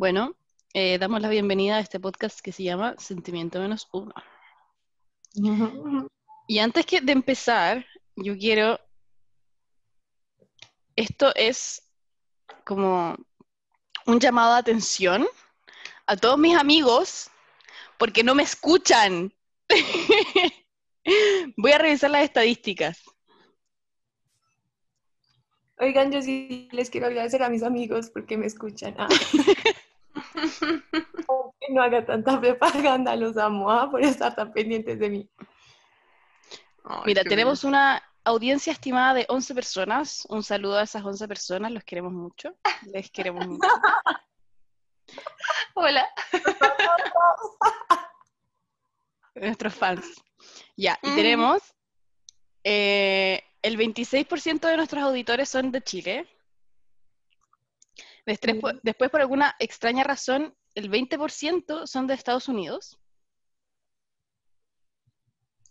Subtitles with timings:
[0.00, 0.34] Bueno,
[0.72, 4.14] eh, damos la bienvenida a este podcast que se llama Sentimiento menos uno.
[6.48, 7.84] Y antes que de empezar,
[8.16, 8.80] yo quiero...
[10.96, 11.82] Esto es
[12.64, 13.14] como
[14.06, 15.26] un llamado de atención
[16.06, 17.30] a todos mis amigos
[17.98, 19.34] porque no me escuchan.
[21.58, 23.02] Voy a revisar las estadísticas.
[25.78, 28.94] Oigan, yo sí les quiero agradecer a mis amigos porque me escuchan.
[28.96, 29.08] Ah.
[31.60, 35.30] que no haga tanta propaganda, los amo ah, por estar tan pendientes de mí.
[37.04, 40.26] Mira, tenemos una audiencia estimada de 11 personas.
[40.28, 42.56] Un saludo a esas 11 personas, los queremos mucho.
[42.92, 43.68] Les queremos mucho.
[45.74, 46.08] Hola.
[49.34, 50.06] Nuestros fans.
[50.76, 51.62] Ya, y tenemos
[52.64, 56.26] eh, el 26% de nuestros auditores son de Chile.
[58.38, 62.98] Después, después, por alguna extraña razón, el 20% son de Estados Unidos.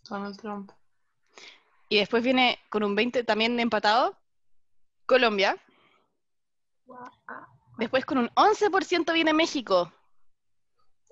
[0.08, 0.72] Donald Trump.
[1.88, 4.18] Y después viene con un 20 también empatado,
[5.06, 5.56] Colombia.
[7.78, 9.92] Después con un 11% viene México.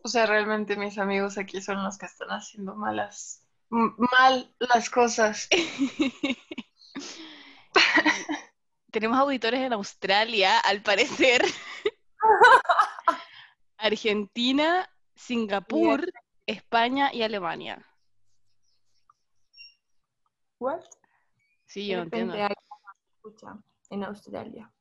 [0.02, 5.48] O sea, realmente mis amigos aquí son los que están haciendo malas, mal las cosas.
[8.90, 11.42] Tenemos auditores en Australia, al parecer.
[13.76, 16.10] Argentina, Singapur,
[16.46, 17.86] España y Alemania.
[20.58, 20.80] ¿What?
[21.66, 22.34] Sí, yo entiendo.
[22.34, 23.58] escucha
[23.90, 24.72] en Australia.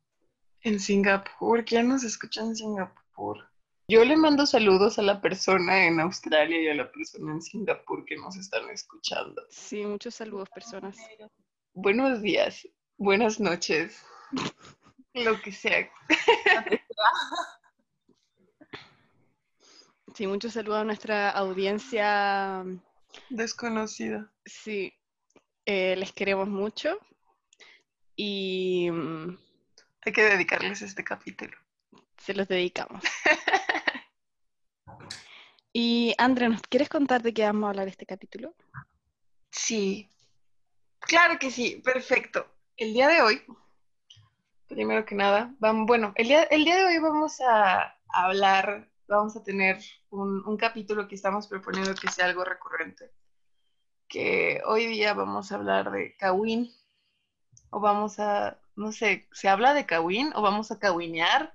[0.62, 3.48] En Singapur, ¿quién nos escucha en Singapur?
[3.90, 8.04] Yo le mando saludos a la persona en Australia y a la persona en Singapur
[8.06, 9.42] que nos están escuchando.
[9.50, 10.98] Sí, muchos saludos, personas.
[11.74, 12.68] Buenos días,
[12.98, 14.04] buenas noches,
[15.14, 15.90] lo que sea.
[20.16, 22.66] Sí, muchos saludos a nuestra audiencia
[23.30, 24.34] desconocida.
[24.46, 24.92] Sí,
[25.66, 26.98] eh, les queremos mucho
[28.16, 29.38] y mm,
[30.02, 31.56] hay que dedicarles este capítulo.
[32.18, 33.04] Se los dedicamos.
[35.72, 38.56] y Andrea, ¿nos quieres contar de qué vamos a hablar este capítulo?
[39.52, 40.10] Sí,
[41.00, 42.57] claro que sí, perfecto.
[42.78, 43.42] El día de hoy,
[44.68, 49.36] primero que nada, vamos, bueno, el día, el día de hoy vamos a hablar, vamos
[49.36, 49.80] a tener
[50.10, 53.12] un, un capítulo que estamos proponiendo que sea algo recurrente
[54.08, 56.74] que hoy día vamos a hablar de Kawin,
[57.70, 61.54] o vamos a, no sé, ¿se habla de Kawin o vamos a kawinear?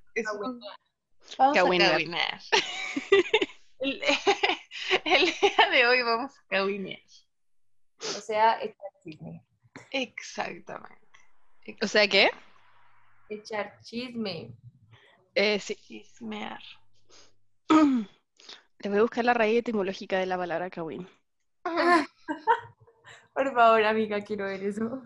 [1.39, 2.41] Vamos a kawinear.
[3.79, 4.01] el,
[5.27, 7.01] día de hoy vamos a kawinear.
[8.01, 8.59] O sea.
[9.91, 11.02] Exactamente.
[11.81, 12.31] ¿O sea qué?
[13.29, 14.55] Echar chisme.
[15.35, 15.77] Eh, sí.
[15.77, 16.61] Chismear.
[17.69, 21.09] Le voy a buscar la raíz etimológica de la palabra Kawin.
[23.35, 25.03] Por favor, amiga, quiero ver eso.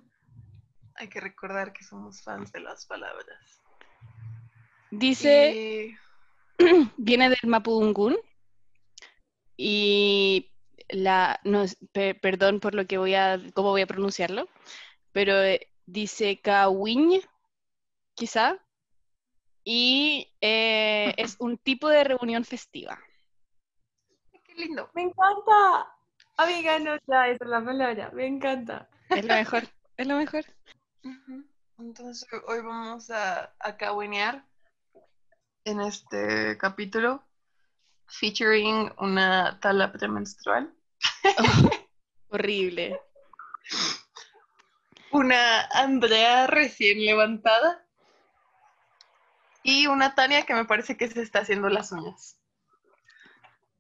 [0.95, 3.63] Hay que recordar que somos fans de las palabras.
[4.91, 5.97] Dice,
[6.97, 8.17] viene del Mapudungun
[9.57, 10.51] y
[10.89, 14.49] la, no, perdón por lo que voy a, cómo voy a pronunciarlo,
[15.13, 17.21] pero eh, dice Kawin,
[18.15, 18.59] quizá,
[19.65, 22.99] y eh, es un tipo de reunión festiva.
[24.45, 24.91] Qué lindo.
[24.95, 25.93] Me encanta.
[26.37, 28.11] Amiga, no, ya, esa es la palabra.
[28.13, 28.89] Me encanta.
[29.11, 29.63] Es lo mejor,
[29.97, 30.45] es lo mejor.
[31.79, 33.77] Entonces, hoy vamos a, a
[35.65, 37.25] en este capítulo,
[38.07, 40.73] featuring una tala premenstrual.
[42.31, 43.01] horrible.
[45.17, 47.83] Una Andrea recién levantada.
[49.63, 52.39] Y una Tania que me parece que se está haciendo las uñas.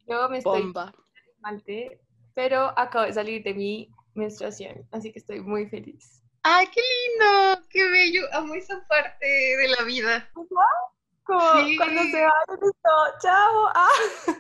[0.08, 0.94] Yo me estoy Bomba
[2.34, 6.22] pero acabo de salir de mi menstruación, así que estoy muy feliz.
[6.42, 7.60] ¡Ay, qué lindo!
[7.68, 8.22] ¡Qué bello!
[8.32, 10.30] Amo esa parte de la vida.
[10.32, 10.48] Como
[11.66, 11.76] sí.
[11.76, 12.32] cuando se va,
[12.62, 12.89] listo,
[13.22, 13.71] chao.
[13.74, 13.91] Ah.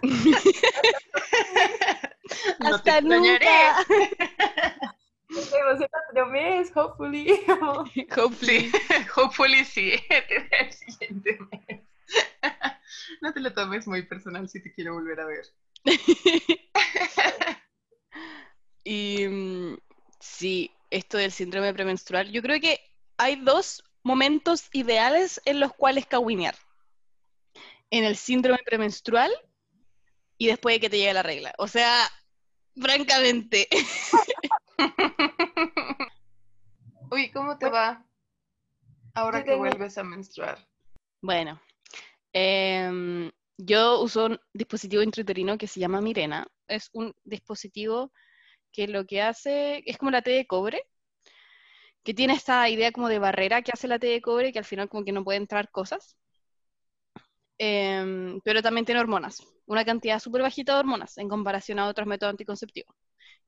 [2.60, 3.84] no Hasta nunca.
[5.28, 7.44] Nos vemos el otro mes, hopefully.
[8.16, 8.70] hopefully.
[8.70, 8.72] Sí,
[9.16, 11.82] hopefully sí, el siguiente mes.
[13.20, 15.44] No te lo tomes muy personal si te quiero volver a ver.
[18.84, 19.78] Y mm,
[20.20, 22.78] sí, esto del síndrome premenstrual, yo creo que
[23.16, 26.54] hay dos momentos ideales en los cuales cawinear.
[27.90, 29.32] En el síndrome premenstrual
[30.38, 31.52] y después de que te llegue la regla.
[31.58, 32.08] O sea,
[32.80, 33.68] francamente.
[37.10, 38.04] Uy, ¿cómo te va
[39.14, 40.58] ahora que vuelves a menstruar?
[41.22, 41.60] Bueno,
[42.32, 46.44] em, yo uso un dispositivo intrauterino que se llama Mirena.
[46.66, 48.12] Es un dispositivo
[48.72, 50.82] que lo que hace es como la T de cobre,
[52.02, 54.64] que tiene esta idea como de barrera que hace la T de cobre, que al
[54.64, 56.16] final como que no puede entrar cosas.
[57.58, 62.08] Em, pero también tiene hormonas, una cantidad súper bajita de hormonas en comparación a otros
[62.08, 62.94] métodos anticonceptivos,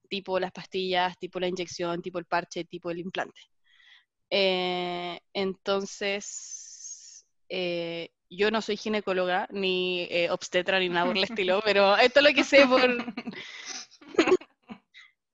[0.09, 3.41] tipo las pastillas, tipo la inyección, tipo el parche, tipo el implante.
[4.31, 11.61] Eh, entonces, eh, yo no soy ginecóloga, ni eh, obstetra, ni nada por el estilo,
[11.65, 12.81] pero esto es lo que sé por...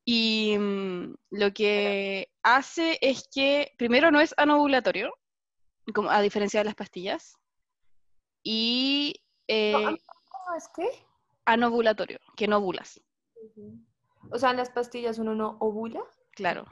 [0.05, 5.13] y mm, lo que hace es que, primero, no es anovulatorio,
[5.95, 7.37] como, a diferencia de las pastillas,
[8.43, 9.21] y...
[9.49, 10.89] ¿Cómo es qué?
[11.47, 13.01] Anovulatorio, que no ovulas.
[14.31, 16.03] O sea, en las pastillas uno no ovula.
[16.33, 16.65] Claro.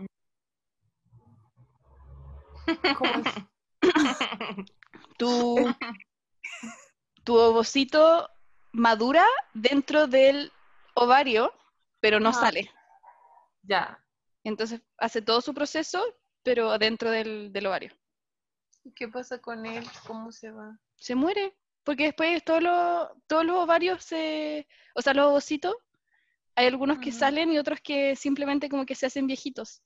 [5.18, 5.72] Tu,
[7.22, 8.28] tu ovocito
[8.72, 9.24] madura
[9.54, 10.50] dentro del
[10.94, 11.52] ovario,
[12.00, 12.40] pero no Ajá.
[12.40, 12.70] sale.
[13.62, 14.02] Ya.
[14.44, 16.02] Entonces hace todo su proceso,
[16.42, 17.92] pero dentro del, del ovario.
[18.84, 19.86] ¿Y qué pasa con él?
[20.06, 20.78] ¿Cómo se va?
[20.96, 24.66] Se muere, porque después todos los, todos los ovarios se...
[24.94, 25.74] O sea, los ovocitos,
[26.56, 29.82] hay algunos que salen y otros que simplemente como que se hacen viejitos.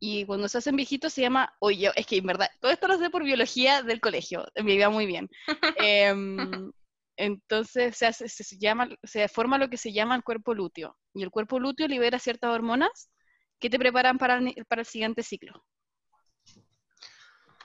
[0.00, 2.98] Y cuando se hacen viejitos se llama, oye, es que en verdad, todo esto lo
[2.98, 5.28] sé por biología del colegio, me iba muy bien.
[5.76, 6.70] Em,
[7.16, 10.96] entonces se, hace- se, llama, se forma lo que se llama el cuerpo lúteo.
[11.14, 13.10] Y el cuerpo lúteo libera ciertas hormonas
[13.58, 15.64] que te preparan para el, para el siguiente ciclo.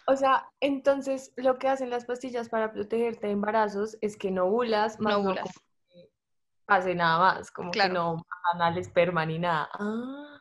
[0.07, 4.45] O sea, entonces lo que hacen las pastillas para protegerte de embarazos es que no
[4.45, 5.45] ovulas, más No no ovulas.
[5.89, 6.09] que
[6.65, 7.89] pase nada más, como Claro.
[7.89, 9.69] que no matan al esperma ni nada.
[9.73, 10.39] Ah.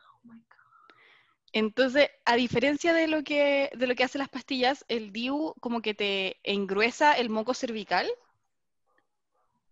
[1.53, 5.81] Entonces, a diferencia de lo que, de lo que hacen las pastillas, el DIU como
[5.81, 8.09] que te engruesa el moco cervical.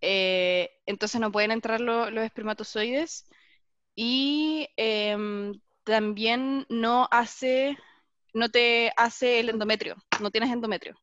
[0.02, 3.26] eh, entonces no pueden entrar lo- los espermatozoides.
[3.96, 7.78] Y em, también no hace,
[8.34, 10.96] no te hace el endometrio, no tienes endometrio.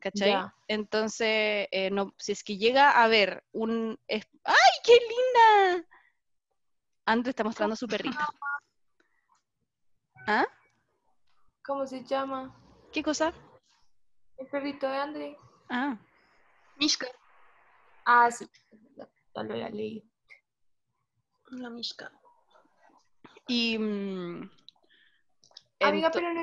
[0.00, 0.32] ¿Cachai?
[0.68, 3.98] Entonces, eh, no, si es que llega a haber un...
[4.08, 4.22] ¡Ay,
[4.84, 5.86] qué linda!
[7.06, 8.16] Andrew está mostrando su perrito.
[10.26, 10.46] ¿Ah?
[11.64, 12.54] ¿Cómo se llama?
[12.92, 13.32] ¿Qué cosa?
[14.38, 15.36] El perrito de André.
[15.68, 15.96] Ah,
[16.78, 17.06] Mishka.
[18.04, 18.48] Ah, sí.
[18.96, 20.04] Ya lo había leído.
[21.50, 22.10] La Mishka.
[23.46, 23.78] y...
[23.78, 24.50] mm,
[25.80, 26.42] Amiga, pero no.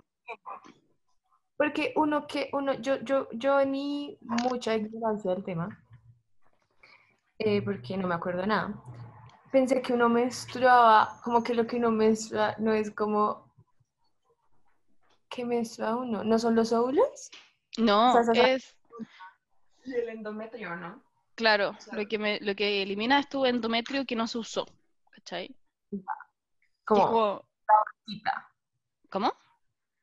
[1.58, 5.84] Porque uno que, uno, yo, yo, yo en mi mucha ignorancia del tema,
[7.40, 8.74] eh, porque no me acuerdo nada,
[9.52, 13.47] pensé que uno menstruaba, como que lo que uno menstrua no es como
[15.38, 17.30] que menstrua uno, ¿no son los óvulos?
[17.78, 18.76] No, o sea, esa- es...
[19.86, 21.04] El endometrio, ¿no?
[21.36, 24.66] Claro, lo que, me, lo que elimina es tu endometrio que no se usó.
[25.12, 25.56] ¿Cachai?
[26.84, 27.46] Como como-
[28.08, 28.52] bolsita,
[29.10, 29.32] ¿Cómo?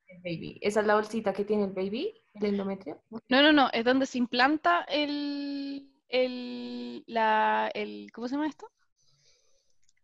[0.07, 0.59] el baby.
[0.63, 3.03] ¿Esa es la bolsita que tiene el baby, el endometrio?
[3.29, 8.71] No, no, no, es donde se implanta el, el, la, el, ¿cómo se llama esto?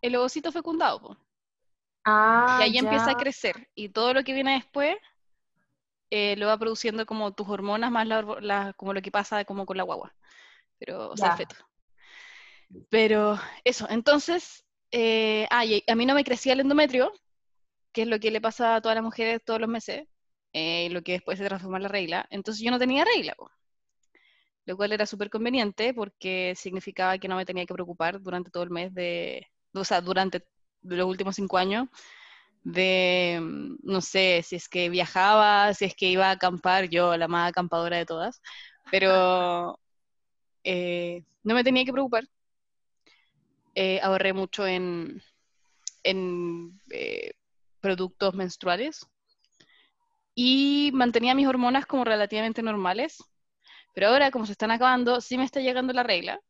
[0.03, 1.17] El ovocito fecundado, po.
[2.05, 3.69] Ah, Y ahí empieza a crecer.
[3.77, 4.97] Y todo lo que viene después
[6.11, 9.77] eh, lo va produciendo como tus hormonas más la, como lo que pasa como con
[9.77, 10.15] la guagua.
[10.79, 11.37] Pero, o sea, el Ya.
[11.37, 11.57] feto.
[12.89, 17.13] Pero eso, entonces, eh, ah, y a mí no me crecía el endometrio,
[17.93, 20.07] que es lo que le pasa a todas las mujeres todos los meses,
[20.53, 22.27] eh, lo que después se transforma en la regla.
[22.31, 23.51] Entonces yo no tenía regla, po.
[24.67, 28.63] lo cual era súper conveniente porque significaba que no me tenía que preocupar durante todo
[28.63, 30.45] el mes de, o sea, durante
[30.83, 31.89] los últimos cinco años
[32.63, 37.17] de, mm, no sé, si es que viajaba, si es que iba a acampar, yo
[37.17, 38.41] la más acampadora de todas,
[38.91, 39.79] pero
[40.65, 42.25] eh, no me tenía que preocupar.
[43.75, 45.23] Eh, ahorré mucho en,
[46.03, 47.33] en eh,
[47.81, 49.07] productos menstruales
[50.35, 53.19] y mantenía mis hormonas como relativamente normales,
[53.95, 56.41] pero ahora como se están acabando, sí me está llegando la regla.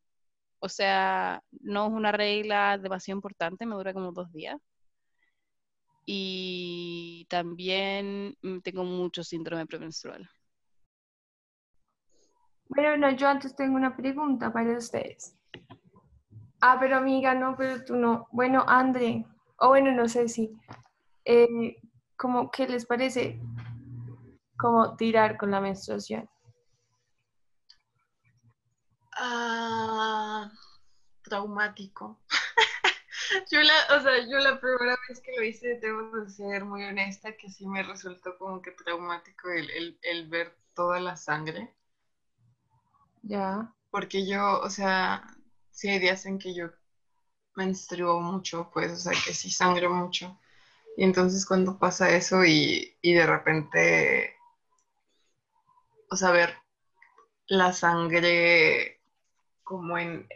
[0.60, 4.60] O sea, no es una regla demasiado importante, me dura como dos días.
[6.12, 10.28] Y también mm, tengo mucho síndrome premenstrual.
[12.68, 15.36] Bueno, no, yo antes tengo una pregunta para ustedes.
[16.60, 18.26] Ah, pero amiga, no, pero tú no.
[18.32, 19.24] Bueno, André,
[19.58, 20.50] o bueno, no sé si,
[21.24, 21.76] eh,
[22.16, 23.40] como, ¿qué les parece?
[24.58, 26.28] Como tirar con la menstruación.
[29.12, 30.50] Ah,
[31.22, 32.18] traumático.
[33.50, 36.84] Yo la, o sea, yo la primera vez que lo hice, debo de ser muy
[36.84, 41.70] honesta, que sí me resultó como que traumático el, el- el ver toda la sangre.
[43.22, 43.72] Ya.
[43.90, 45.22] porque yo, o sea,
[45.70, 46.68] sí hay días en que yo
[47.56, 50.38] menstruo mucho, pues, o sea, que sí sangro mucho.
[50.96, 54.34] Y entonces cuando pasa eso y, y de repente,
[56.10, 56.54] o sea, ver
[57.48, 59.00] la sangre
[59.64, 60.28] como en...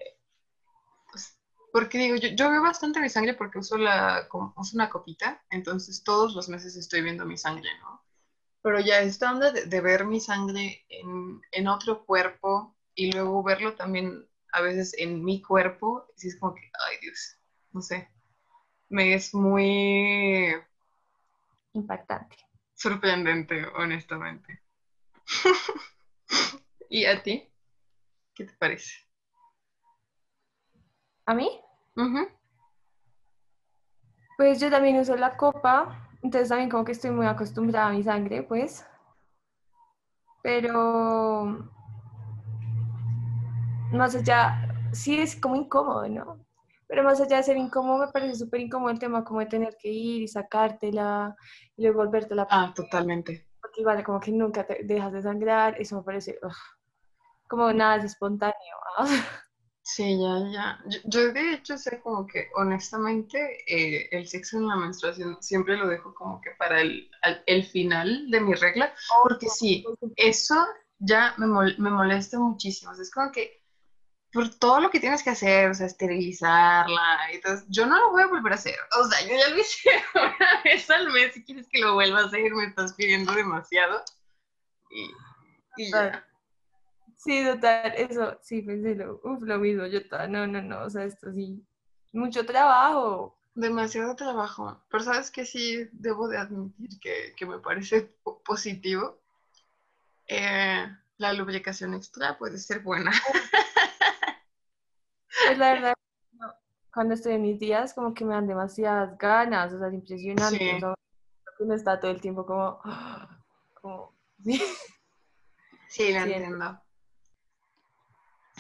[1.75, 5.43] porque digo, yo, yo veo bastante mi sangre porque uso, la, como- uso una copita,
[5.51, 8.01] entonces todos los meses estoy viendo mi sangre, ¿no?
[8.63, 13.43] Pero ya esta onda de, de ver mi sangre en, en otro cuerpo y luego
[13.43, 17.39] verlo también a veces en mi cuerpo, sí es como que, ay Dios,
[17.73, 18.09] no sé,
[18.91, 20.55] me es muy
[21.75, 22.37] Impactante.
[22.75, 24.61] sorprendente, honestamente.
[26.89, 27.53] ¿Y a ti?
[28.35, 28.93] ¿Qué te parece?
[31.27, 31.49] ¿A mí?
[31.97, 32.29] Ujú.
[34.37, 38.03] Pues yo también uso la copa, entonces también como que estoy muy acostumbrada a mi
[38.03, 38.85] sangre, pues.
[40.43, 41.71] Pero
[43.93, 46.45] más allá, sí es como incómodo, ¿no?
[46.89, 49.77] Pero más allá de ser incómodo, me parece súper incómodo el tema como de tener
[49.81, 51.35] que ir y sacártela
[51.77, 53.49] y luego volvértela, Ah, totalmente.
[53.61, 56.53] porque igual como que nunca te dejas de sangrar, eso me parece ugh,
[57.49, 58.77] como nada es espontáneo.
[58.99, 59.07] ¿ah?
[59.87, 60.79] Sí, ya, ya.
[60.87, 65.77] Yo, yo de hecho sé como que honestamente eh, el sexo en la menstruación siempre
[65.77, 69.85] lo dejo como que para el, al- el final de mi regla, porque sí,
[70.17, 70.55] eso
[70.99, 72.93] ya me, mol- me molesta muchísimo.
[72.93, 73.63] O sea, es como que
[74.33, 78.11] por todo lo que tienes que hacer, o sea, esterilizarla, y entonces yo no lo
[78.13, 78.77] voy a volver a hacer.
[79.01, 82.21] O sea, yo ya lo hice una vez al mes, si quieres que lo vuelva
[82.23, 84.03] a hacer, me estás pidiendo demasiado.
[84.91, 85.11] Y,
[85.77, 86.27] y ya.
[87.25, 90.91] Sí, total, eso, sí, pensé lo, uf, lo mismo, yo ta- no, no, no, o
[90.91, 91.65] sea, esto sí,
[92.13, 93.39] mucho trabajo.
[93.57, 99.21] Demasiado trabajo, pero sabes que sí debo de admitir que, que me parece po- positivo.
[100.27, 100.87] Eh,
[101.19, 103.13] la lubricación extra puede ser buena.
[105.47, 105.95] Pues la verdad,
[106.93, 110.59] cuando estoy en mis días, como que me dan demasiadas ganas, o sea, es impresionante,
[110.59, 110.71] Sí.
[110.71, 110.95] o sea,
[111.61, 112.81] uno está todo el tiempo como,
[113.81, 114.13] como,
[114.43, 114.61] sí.
[115.89, 116.81] Sí, lo Sí, entiendo.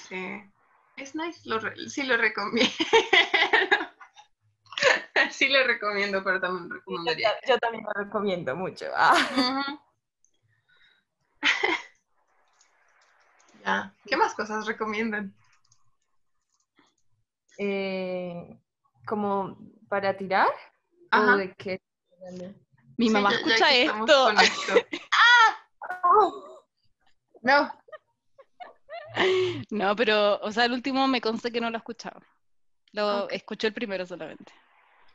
[0.09, 0.43] Sí,
[0.97, 2.73] es nice, lo re- sí lo recomiendo.
[5.31, 7.31] Sí lo recomiendo, pero también Yo, recomendaría.
[7.41, 8.87] ta- yo también lo recomiendo mucho.
[8.95, 9.15] ah.
[13.65, 15.35] Ya, ¿qué más cosas recomiendan?
[17.57, 18.59] Eh,
[19.07, 19.57] como
[19.89, 20.49] para tirar,
[21.13, 21.81] o de qué.
[22.99, 24.31] Mi Sí, mamá ya- ya escucha esto.
[24.43, 24.75] esto.
[27.43, 27.71] No,
[29.71, 32.21] No, pero, o sea, el último me consta que no lo ha escuchado.
[32.93, 33.31] Lo Ok.
[33.31, 34.53] escuchó el primero solamente.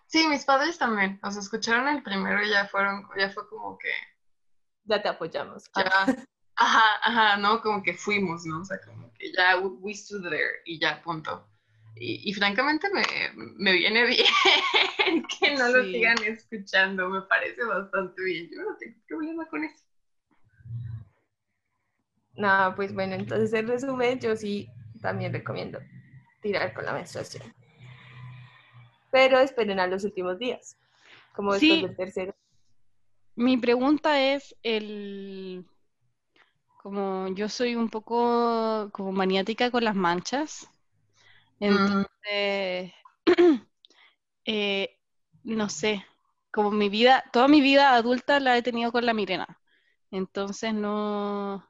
[0.08, 1.20] Sí, mis padres también.
[1.24, 3.90] O sea, escucharon el primero y ya fueron, ya fue como que,
[4.86, 5.70] Ya te apoyamos.
[5.76, 6.08] ya, Ah,
[6.56, 8.62] ajá, ajá, no, como que fuimos, ¿no?
[8.62, 11.48] O sea, como que ya we, stood there y ya, punto.
[11.96, 13.04] Y, y francamente me,
[13.36, 18.50] me viene bien que no lo sigan escuchando, me parece bastante bien.
[18.52, 19.84] Yo no tengo problema con eso.
[22.40, 24.70] Nada, pues bueno, entonces en resumen, yo sí
[25.02, 25.80] también recomiendo
[26.42, 27.44] tirar con la menstruación.
[29.12, 30.78] Pero esperen a los últimos días,
[31.34, 32.34] como después del tercero.
[33.36, 35.66] Mi pregunta es el
[36.82, 40.70] como yo soy un poco como maniática con las manchas,
[41.60, 42.94] entonces
[44.46, 44.98] eh,
[45.44, 46.06] no sé,
[46.52, 49.60] como mi vida, toda mi vida adulta la he tenido con la migrena,
[50.10, 51.69] entonces no,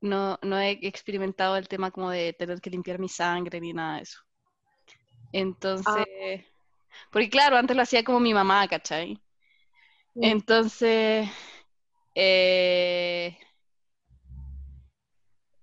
[0.00, 3.96] no, no he experimentado el tema como de tener que limpiar mi sangre ni nada
[3.96, 4.20] de eso.
[5.32, 6.06] Entonces,
[7.12, 9.20] porque claro, antes lo hacía como mi mamá, ¿cachai?
[10.14, 10.20] Sí.
[10.22, 11.28] Entonces,
[12.14, 13.36] eh,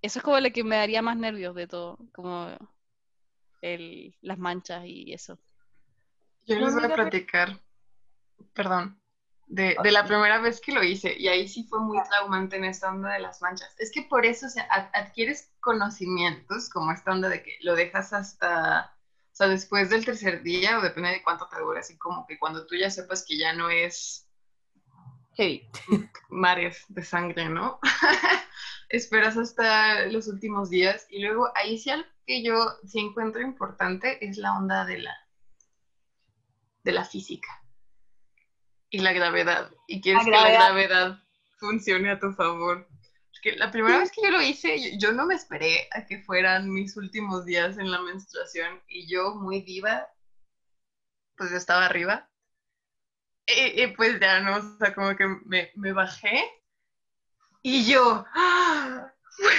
[0.02, 2.48] eso es como lo que me daría más nervios de todo, como
[3.62, 5.38] el, las manchas y eso.
[6.46, 7.60] Yo No, les voy a platicar,
[8.54, 8.98] perdón,
[9.48, 12.66] de, de la primera vez que lo hice y ahí sí fue muy traumante en
[12.66, 13.74] esta onda de las manchas.
[13.80, 14.64] Es que por eso o sea,
[14.94, 18.94] adquieres conocimientos como esta onda de que lo dejas hasta,
[19.32, 22.38] o sea, después del tercer día o depende de cuánto te dure, así como que
[22.38, 24.28] cuando tú ya sepas que ya no es
[25.36, 25.70] Heavy.
[26.30, 27.80] mares de sangre, ¿no?
[28.90, 34.26] Esperas hasta los últimos días y luego ahí sí algo que yo sí encuentro importante
[34.26, 35.16] es la onda de la
[36.84, 37.48] de la física
[38.90, 41.20] y la gravedad y quieres que la gravedad.
[41.60, 42.88] funcione a tu favor.
[43.32, 46.70] Porque la primera vez que yo lo hice, yo, no me esperé a que fueran
[46.72, 50.08] mis últimos días en la menstruación y yo muy diva,
[51.36, 52.28] pues yo estaba arriba.
[53.46, 56.44] Y, y pues ya no, o sea, como que me, me bajé
[57.62, 59.12] y yo, ¡ah!
[59.30, 59.52] fue,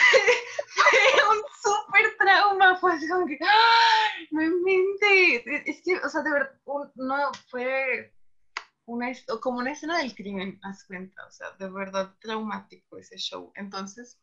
[0.66, 2.16] fue un súper
[2.94, 4.08] así como que, ¡ah!
[4.30, 5.46] no inventes.
[5.46, 8.12] Es, es que, o sea, de verdad, un- no fue
[8.88, 13.52] una, como una escena del crimen, haz cuenta, o sea, de verdad traumático ese show.
[13.54, 14.18] Entonces,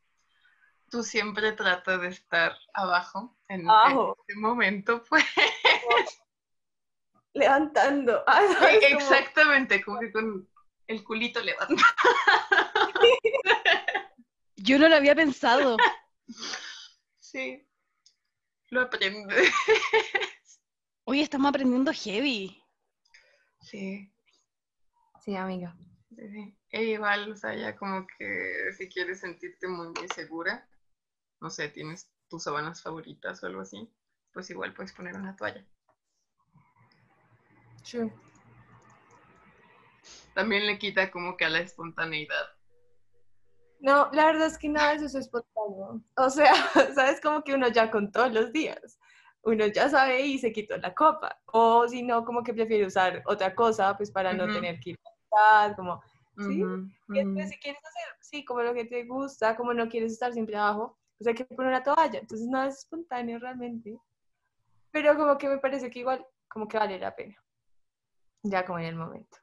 [0.89, 4.17] tú siempre tratas de estar abajo en, en Abajo.
[4.27, 5.23] ese momento, pues.
[7.33, 8.23] Levantando.
[8.89, 10.49] Exactamente, como que con
[10.87, 11.77] el culito levantado.
[14.55, 15.77] Yo no lo había pensado.
[17.19, 17.67] Sí,
[18.69, 19.43] lo aprende.
[21.03, 22.59] Oye, estamos aprendiendo heavy.
[23.61, 24.11] Sí,
[25.25, 25.75] Sí, amiga.
[26.15, 26.57] sí, sí.
[26.69, 30.69] E igual, o sea, ya como que si quieres sentirte muy, muy segura,
[31.41, 33.91] no sé, tienes tus sábanas favoritas o algo así,
[34.31, 35.65] pues igual puedes poner una toalla.
[37.83, 38.13] True.
[40.35, 42.45] También le quita como que a la espontaneidad.
[43.79, 46.03] No, la verdad es que nada de eso es espontáneo.
[46.17, 46.53] O sea,
[46.93, 48.99] sabes como que uno ya con todos los días.
[49.41, 51.39] Uno ya sabe y se quitó la copa.
[51.45, 54.99] O si no, como que prefiere usar otra cosa, pues para no tener que ir
[55.05, 55.14] a
[55.75, 56.01] como,
[56.37, 57.49] Sí, Ujú, y después ujú.
[57.49, 60.97] si quieres hacer, sí, como lo que te gusta, como no quieres estar siempre abajo,
[61.17, 62.19] pues hay que poner una toalla.
[62.19, 63.97] Entonces nada es espontáneo realmente.
[64.91, 67.35] Pero como que me parece que igual, como que vale la pena.
[68.43, 69.37] Ya como en el momento.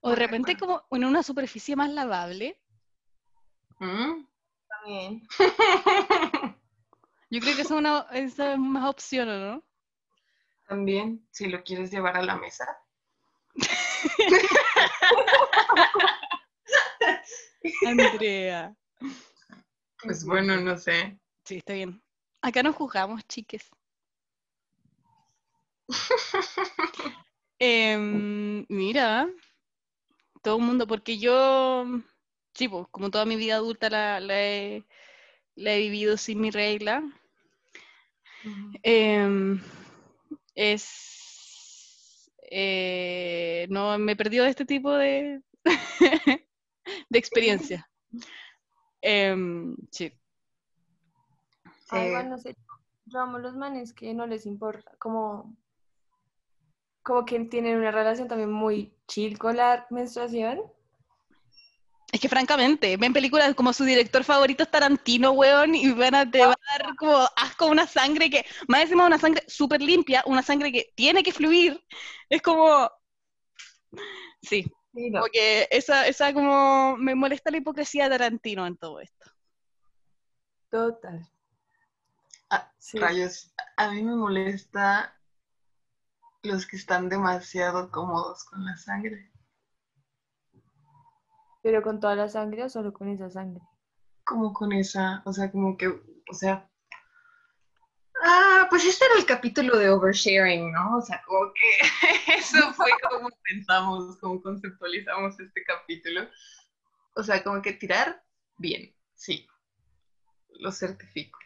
[0.00, 2.58] O de repente como en una superficie más lavable.
[3.78, 4.26] ¿Mm?
[4.68, 5.22] También.
[7.30, 9.62] Yo creo que es una es más opción, ¿o no?
[10.68, 12.64] También, si lo quieres llevar a la mesa.
[17.86, 18.74] Andrea.
[20.02, 21.18] Pues bueno, no sé.
[21.44, 22.02] Sí, está bien.
[22.42, 23.70] Acá nos juzgamos, chiques.
[27.58, 29.28] Em, mira,
[30.42, 31.86] todo el mundo, porque yo,
[32.52, 34.84] sí, pues, como toda mi vida adulta la, la he,
[35.54, 37.02] la he vivido sin mi regla,
[38.82, 39.62] em,
[40.54, 41.13] es,
[42.50, 45.42] eh, no, me he perdido de este tipo de,
[47.10, 47.88] de experiencia.
[49.00, 50.12] Em, sí,
[51.90, 52.06] Ah, Sí.
[52.08, 52.56] igual no sé,
[53.06, 55.54] yo amo los manes que no les importa, como,
[57.02, 60.62] como que tienen una relación también muy chill con la menstruación.
[62.14, 66.30] Es que francamente, ven películas como su director favorito es Tarantino, weón, y van a,
[66.30, 70.22] te va a dar como asco una sangre que, más encima una sangre súper limpia,
[70.24, 71.84] una sangre que tiene que fluir.
[72.28, 72.88] Es como,
[74.40, 75.22] sí, Sí, no.
[75.22, 79.32] como que esa, esa como, me molesta la hipocresía de Tarantino en todo esto.
[80.70, 81.28] Total.
[82.48, 82.96] Ah, Sí.
[83.00, 85.18] Rayos, a mí me molesta
[86.44, 89.33] los que están demasiado cómodos con la sangre.
[91.64, 93.62] Pero con toda la sangre o solo con esa sangre.
[94.22, 96.68] Como con esa, o sea, como que, o sea.
[98.22, 100.98] Ah, pues este era el capítulo de oversharing, ¿no?
[100.98, 101.70] O sea, como que
[102.36, 106.28] eso fue como pensamos, como conceptualizamos este capítulo.
[107.16, 108.22] O sea, como que tirar,
[108.58, 109.46] bien, sí,
[110.58, 111.38] lo certifico.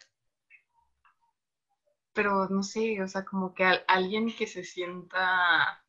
[2.12, 5.80] Pero no sé, o sea, como que al- alguien que se sienta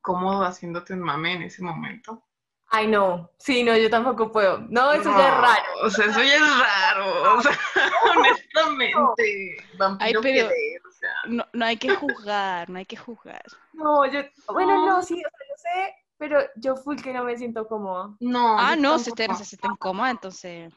[0.00, 2.22] cómodo haciéndote un mame en ese momento.
[2.68, 3.30] Ay, no.
[3.38, 4.58] Sí, no, yo tampoco puedo.
[4.68, 5.62] No, eso ya es raro.
[5.84, 7.36] O sea, eso ya es raro.
[7.38, 7.52] O sea,
[8.16, 11.10] honestamente, vampiro Ay, pero- que ver, o sea.
[11.28, 13.44] No, no hay que juzgar, no hay que juzgar.
[13.72, 14.20] No, yo.
[14.52, 15.02] Bueno, No.
[15.02, 18.14] sí, o sea, no sé, pero yo full que no me siento cómoda.
[18.20, 18.58] No.
[18.58, 20.72] Ah, yo no, si ustedes se sienten cómodas, entonces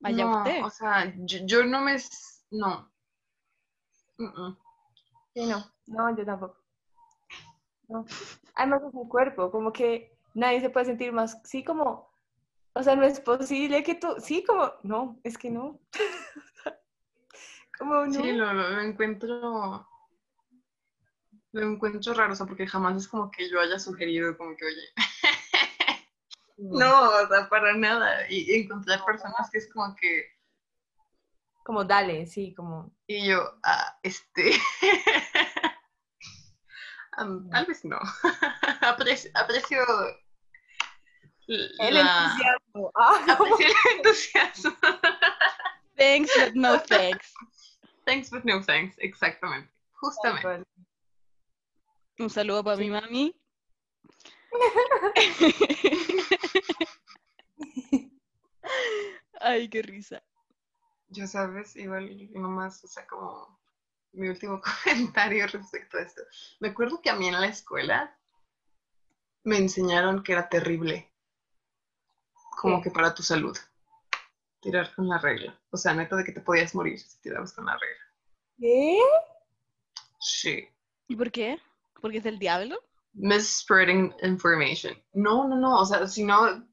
[0.00, 0.64] vaya no, usted.
[0.64, 1.96] O sea, yo, yo no me.
[2.50, 2.90] No.
[5.34, 6.56] Sí, no, no, yo tampoco.
[7.88, 8.04] No.
[8.54, 12.12] Además es mi cuerpo, como que nadie se puede sentir más, sí, como,
[12.74, 15.80] o sea, no es posible que tú, sí, como, no, es que no.
[17.78, 18.12] como no.
[18.12, 19.88] Sí, lo, encuentro.
[21.52, 24.64] Lo encuentro raro, o sea, porque jamás es como que yo haya sugerido, como que,
[24.64, 24.88] oye.
[26.58, 28.30] No, o sea, para nada.
[28.30, 30.26] Y encontrar personas que es como que.
[31.64, 34.52] Como dale, sí, como, Y yo, ah, este.
[37.50, 37.98] Tal vez no.
[38.82, 39.80] aprecio, aprecio
[41.48, 42.90] el la- entusiasmo.
[42.96, 44.76] Ah, aprecio el entusiasmo.
[45.96, 47.32] Thanks, but no thanks.
[48.06, 48.96] Thanks, but no thanks.
[48.98, 49.70] Exactamente.
[49.92, 50.46] Justamente.
[50.48, 50.64] Bueno,
[52.18, 52.82] Un saludo para Sí.
[52.84, 53.36] mi mami.
[59.40, 60.22] Ay, qué risa.
[61.08, 63.60] Yo, sabes, igual nomás, o sea, como
[64.12, 66.22] mi último comentario respecto a esto.
[66.60, 68.16] Me acuerdo que a mí en la escuela
[69.44, 71.10] me enseñaron que era terrible.
[72.56, 73.56] Como que para tu salud.
[74.60, 75.58] Tirar con la regla.
[75.70, 78.04] O sea, neta de que te podías morir si tirabas con la regla.
[78.58, 78.98] ¿Qué?
[80.20, 80.68] Sí.
[81.08, 81.58] ¿Y por qué?
[82.00, 82.78] ¿Porque es del diablo?
[83.14, 84.96] Misspreading information.
[85.12, 86.64] No, no, no, o sea, si no,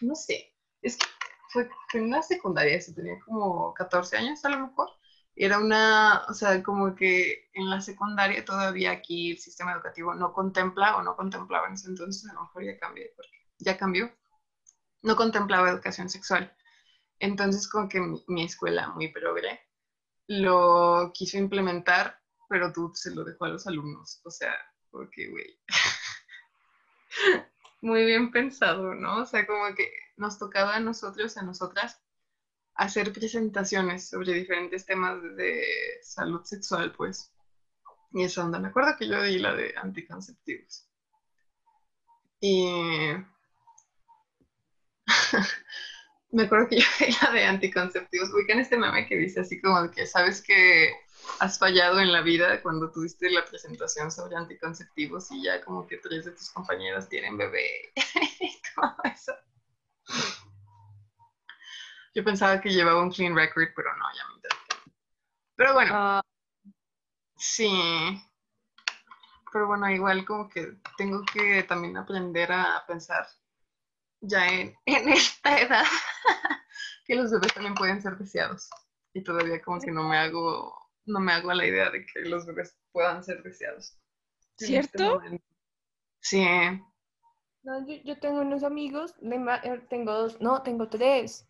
[0.00, 0.52] no sé.
[0.82, 1.06] Es que
[1.50, 4.90] fue, en la secundaria, eso tenía como 14 años a lo mejor.
[5.36, 10.32] Era una, o sea, como que en la secundaria todavía aquí el sistema educativo no
[10.32, 14.10] contempla o no contemplaba en ese entonces, a lo mejor ya cambió, porque ya cambió,
[15.02, 16.56] no contemplaba educación sexual.
[17.18, 19.60] Entonces, como que mi, mi escuela, muy progre,
[20.26, 22.18] lo quiso implementar,
[22.48, 24.20] pero tú se lo dejó a los alumnos.
[24.24, 24.54] O sea,
[24.90, 25.60] porque, güey.
[27.80, 29.22] muy bien pensado, ¿no?
[29.22, 32.02] O sea, como que nos tocaba a nosotros, a nosotras,
[32.76, 35.64] hacer presentaciones sobre diferentes temas de
[36.02, 37.32] salud sexual, pues.
[38.12, 40.88] Y esa onda, me acuerdo que yo di la de anticonceptivos.
[42.40, 42.66] Y
[46.32, 48.30] me acuerdo que yo di la de anticonceptivos.
[48.32, 50.92] Ubican este meme que dice así como que sabes que
[51.40, 55.96] has fallado en la vida cuando tuviste la presentación sobre anticonceptivos y ya como que
[55.96, 57.92] tres de tus compañeros tienen bebé
[58.74, 59.32] todo eso.
[62.16, 64.56] Yo pensaba que llevaba un clean record, pero no, ya me enteré.
[65.54, 66.22] Pero bueno, Ah,
[67.36, 67.68] sí.
[69.52, 73.26] Pero bueno, igual como que tengo que también aprender a pensar
[74.22, 75.84] ya en, en esta edad
[77.06, 78.70] que los bebés también pueden ser deseados.
[79.12, 80.74] Y todavía como que no me hago,
[81.04, 83.94] no me hago a la idea de que los bebés puedan ser deseados.
[84.56, 85.16] este ¿Cierto?
[85.16, 85.44] momento.
[86.20, 86.46] Sí.
[87.62, 91.46] No, yo, yo tengo unos amigos, de eh, tengo dos, no, tengo tres,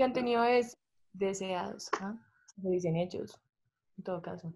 [0.00, 0.78] que han tenido es
[1.12, 2.14] deseados, ¿ah?
[2.62, 3.38] Lo dicen ellos,
[3.98, 4.50] en todo caso.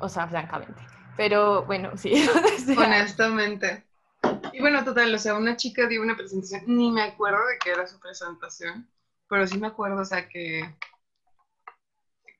[0.00, 0.80] O sea, francamente.
[1.18, 2.14] Pero bueno, sí.
[2.78, 3.84] Honestamente.
[4.54, 7.72] Y bueno, total, o sea, una chica dio una presentación, ni me acuerdo de qué
[7.72, 8.88] era su presentación,
[9.28, 10.74] pero sí me acuerdo, o sea, que,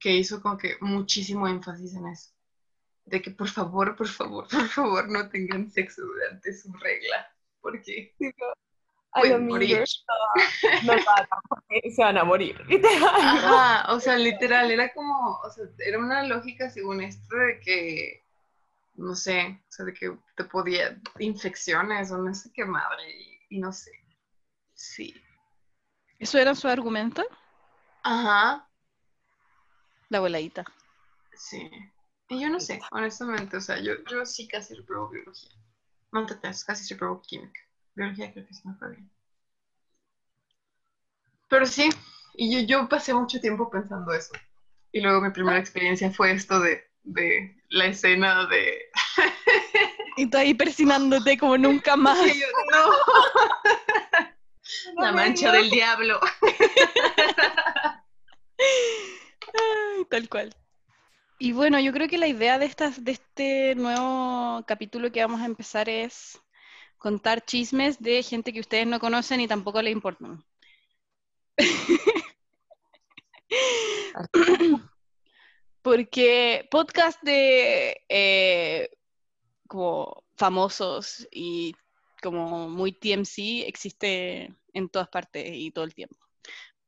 [0.00, 2.30] que hizo como que muchísimo énfasis en eso.
[3.04, 8.14] De que por favor, por favor, por favor, no tengan sexo durante su regla, porque
[9.12, 10.04] a los niños
[10.84, 12.60] no van a morir, se van a morir.
[13.04, 18.24] Ajá, o sea, literal, era como, o sea, era una lógica según esto de que,
[18.94, 23.02] no sé, o sea, de que te podía, infecciones o no sé qué madre,
[23.50, 23.90] y, y no sé.
[24.74, 25.14] Sí.
[26.18, 27.22] ¿Eso era su argumento?
[28.04, 28.68] Ajá,
[30.08, 30.64] La voladita.
[31.34, 31.70] sí.
[32.28, 35.50] Y yo no sé, honestamente, o sea, yo, yo sí casi reprobo biología.
[36.12, 37.60] No te casi reprobo química.
[37.94, 39.10] Biología creo que sí me fue bien.
[41.48, 41.90] Pero sí,
[42.34, 44.32] y yo, yo pasé mucho tiempo pensando eso.
[44.90, 48.90] Y luego mi primera experiencia fue esto de, de la escena de...
[50.16, 52.18] Y tú ahí persinándote como nunca más.
[52.18, 52.92] Yo, no.
[55.02, 56.20] La mancha del diablo.
[58.58, 60.54] Ay, tal cual.
[61.38, 65.40] Y bueno, yo creo que la idea de, estas, de este nuevo capítulo que vamos
[65.40, 66.40] a empezar es
[67.02, 70.44] contar chismes de gente que ustedes no conocen y tampoco le importan.
[75.82, 78.88] Porque podcast de eh,
[79.66, 81.74] como famosos y
[82.22, 86.16] como muy TMC existe en todas partes y todo el tiempo.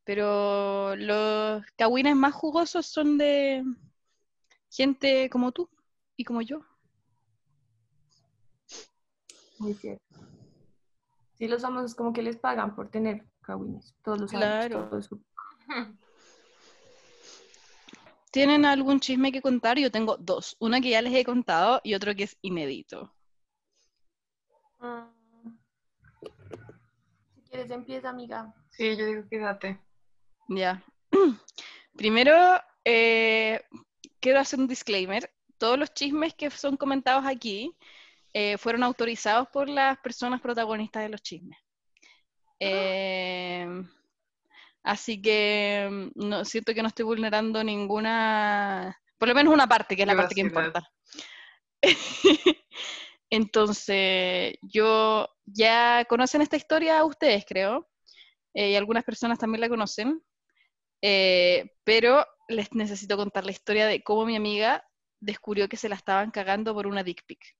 [0.04, 3.64] Pero los cagüines más jugosos son de
[4.70, 5.68] gente como tú
[6.16, 6.60] y como yo.
[9.64, 10.04] Muy cierto.
[11.38, 13.96] Sí, los famosos como que les pagan por tener cagüines.
[14.02, 14.42] Todos los años.
[14.42, 14.88] Claro.
[14.90, 15.18] todo eso.
[18.30, 19.78] ¿Tienen algún chisme que contar?
[19.78, 20.54] Yo tengo dos.
[20.60, 23.14] Uno que ya les he contado y otro que es inédito.
[24.80, 25.56] Mm.
[27.34, 28.52] Si quieres, empieza, amiga.
[28.68, 29.80] Sí, yo digo que date.
[30.48, 30.84] Ya.
[31.96, 32.34] Primero,
[32.84, 33.64] eh,
[34.20, 35.32] quiero hacer un disclaimer.
[35.56, 37.74] Todos los chismes que son comentados aquí
[38.34, 41.56] eh, fueron autorizados por las personas protagonistas de los chismes.
[42.58, 43.66] Eh,
[44.82, 49.94] así que mm, no, siento que no estoy vulnerando ninguna, por lo menos una parte,
[49.94, 50.82] que es la parte que importa.
[53.30, 57.88] Entonces, yo ya conocen esta historia ustedes, creo,
[58.52, 60.22] eh, y algunas personas también la conocen,
[61.02, 64.84] eh, pero les necesito contar la historia de cómo mi amiga
[65.20, 67.56] descubrió que se la estaban cagando por una dick pic.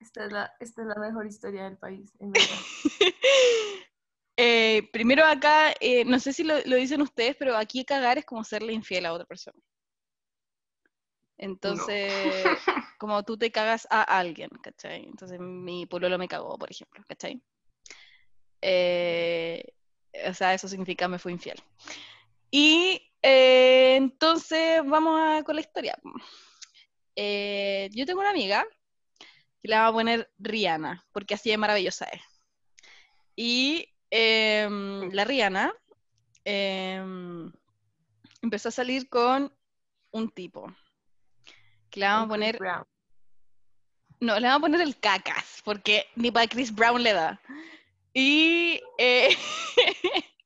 [0.00, 2.32] Esta es la, esta es la mejor historia del país, en.
[4.40, 8.24] Eh, primero acá, eh, no sé si lo, lo dicen ustedes, pero aquí cagar es
[8.24, 9.60] como serle infiel a otra persona.
[11.38, 12.12] Entonces,
[12.98, 15.04] como tú te cagas a alguien, ¿cachai?
[15.06, 17.42] Entonces mi pololo me cagó, por ejemplo, ¿cachai?
[18.60, 19.62] Eh,
[20.26, 21.62] o sea, eso significa me fui infiel.
[22.50, 25.96] Y eh, entonces vamos a, con la historia.
[27.14, 28.64] Eh, yo tengo una amiga
[29.62, 32.22] que la vamos a poner Rihanna, porque así de maravillosa es.
[33.36, 35.72] Y em, la Rihanna
[36.44, 37.52] em,
[38.42, 39.52] empezó a salir con
[40.10, 40.72] un tipo.
[41.90, 42.58] Que le vamos a poner.
[44.20, 47.40] No, le vamos a poner el cacas, porque ni para Chris Brown le da.
[48.12, 49.36] Y eh,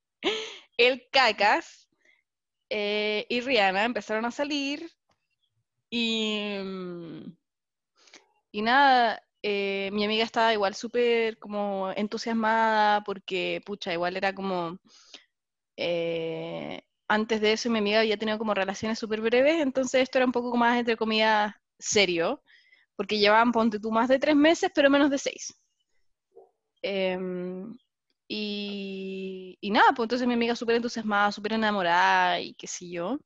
[0.76, 1.88] el cacas
[2.68, 4.90] eh, y Rihanna empezaron a salir.
[5.88, 7.36] Y, mm,
[8.52, 14.78] y nada, eh, mi amiga estaba igual súper como entusiasmada porque, pucha, igual era como
[17.12, 20.32] antes de eso mi amiga había tenido como relaciones súper breves, entonces esto era un
[20.32, 22.42] poco más, entre comillas, serio,
[22.96, 25.54] porque llevaban, ponte tú, más de tres meses, pero menos de seis.
[26.82, 27.76] Em,
[28.28, 33.18] y, nada, pues entonces mi amiga súper entusiasmada, súper enamorada y qué sé yo.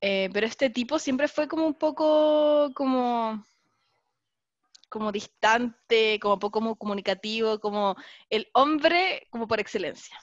[0.00, 3.44] Eh, pero este tipo siempre fue como un poco como
[4.94, 7.96] como distante, como poco comunicativo, como
[8.30, 10.16] el hombre como por excelencia.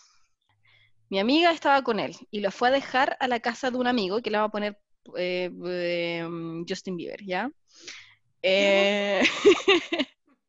[1.10, 3.86] Mi amiga estaba con él y lo fue a dejar a la casa de un
[3.86, 4.80] amigo que le va a poner
[5.18, 7.52] eh, em, Justin Bieber, ¿ya?
[8.42, 9.22] Eh,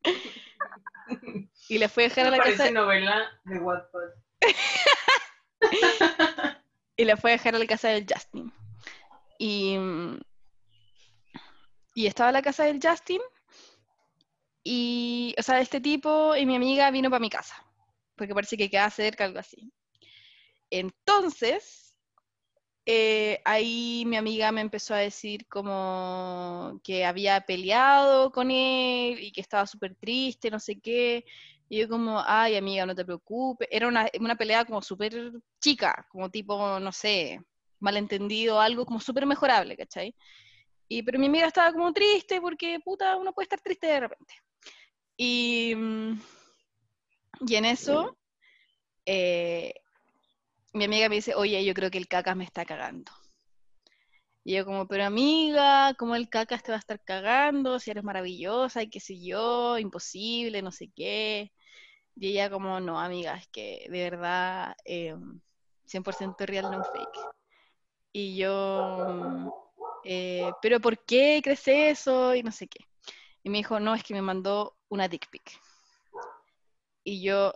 [1.67, 2.71] y le fue a dejar a la casa.
[2.71, 4.09] novela de Wattpad.
[6.95, 8.53] y le fue a dejar a la casa del Justin.
[9.37, 9.77] Y,
[11.93, 13.19] y estaba en la casa del Justin.
[14.63, 17.55] Y, o sea, este tipo y mi amiga vino para mi casa.
[18.15, 19.71] Porque parece que queda cerca, algo así.
[20.69, 21.93] Entonces,
[22.85, 29.31] eh, ahí mi amiga me empezó a decir como que había peleado con él y
[29.31, 31.25] que estaba súper triste, no sé qué.
[31.69, 33.67] Y yo como, ay amiga, no te preocupes.
[33.71, 37.39] Era una, pelea como súper chica, como tipo, no sé,
[37.79, 40.15] malentendido, algo como súper mejorable, ¿cachai?
[40.89, 44.33] Y, pero mi amiga estaba como triste porque, puta, uno puede estar triste de repente.
[45.17, 46.21] Y, mm,
[47.47, 48.17] y en eso,
[49.05, 49.73] eh,
[50.73, 53.11] mi amiga me dice, oye, yo creo que el caca me está cagando.
[54.45, 57.79] Y yo como, pero amiga, ¿cómo el caca te va a estar cagando?
[57.79, 61.51] Si eres maravillosa y qué sé yo, imposible, no sé qué.
[62.15, 64.75] Y ella como, no, amiga, es que de verdad,
[65.85, 67.19] 100% em, real, no fake.
[68.13, 69.53] Y yo,
[70.05, 72.35] eh, pero ¿por qué crees eso?
[72.35, 72.85] Y no sé qué.
[73.43, 75.59] Y me dijo, no, es que me mandó una dick pic.
[77.03, 77.53] Y yo,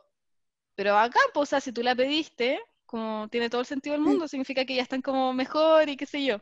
[0.75, 4.01] pero acá, pues, o sea, si tú la pediste, como tiene todo el sentido del
[4.01, 6.39] mundo, significa que ya están como mejor y qué sé yo.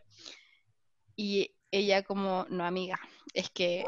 [1.16, 3.00] Y ella como, no amiga,
[3.34, 3.86] es que,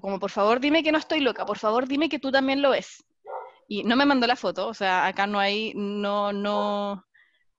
[0.00, 2.70] como por favor dime que no estoy loca, por favor dime que tú también lo
[2.70, 3.04] ves.
[3.68, 7.04] Y no me mandó la foto, o sea, acá no hay, no, no,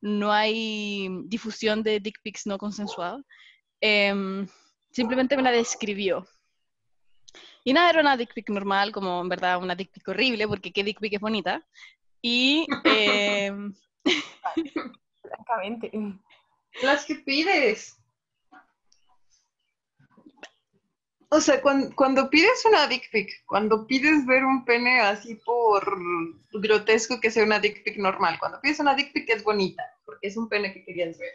[0.01, 3.23] no hay difusión de dick pics no consensuados.
[3.81, 4.47] Em,
[4.91, 6.25] simplemente me la describió.
[7.69, 10.73] Y nada, era una dick pic normal, como en verdad una dick pic horrible, porque
[10.73, 11.63] qué dick pic es bonita.
[12.19, 13.53] Y eh,
[15.21, 15.91] Francamente.
[16.81, 17.95] Las que pides.
[21.29, 25.95] O sea, cuando, pides una dick pic, cuando pides ver un pene así por
[26.53, 30.25] grotesco que sea una dick pic normal, cuando pides una dick pic es bonita, porque
[30.25, 31.33] es un pene que querías ver.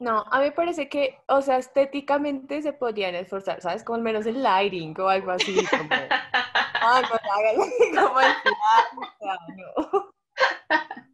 [0.00, 3.84] No, a mí me parece que, o sea, estéticamente se podrían esforzar, ¿sabes?
[3.84, 5.90] Como al menos el lighting o algo así, como...
[6.80, 8.28] ah, no, como el
[9.56, 10.12] no.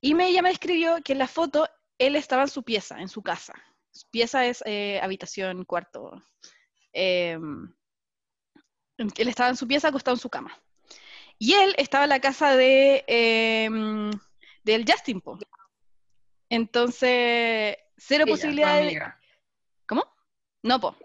[0.00, 3.08] Y me, ella me escribió que en la foto él estaba en su pieza, en
[3.08, 3.54] su casa.
[3.90, 6.10] Su pieza es eh, habitación, cuarto.
[6.92, 7.72] Em,
[8.98, 10.60] él estaba en su pieza acostado en su cama.
[11.38, 14.10] Y él estaba en la casa de em,
[14.64, 15.38] del Justin Po.
[16.48, 19.00] Entonces, cero posibilidad de.
[19.86, 20.04] ¿Cómo?
[20.62, 20.96] No, po.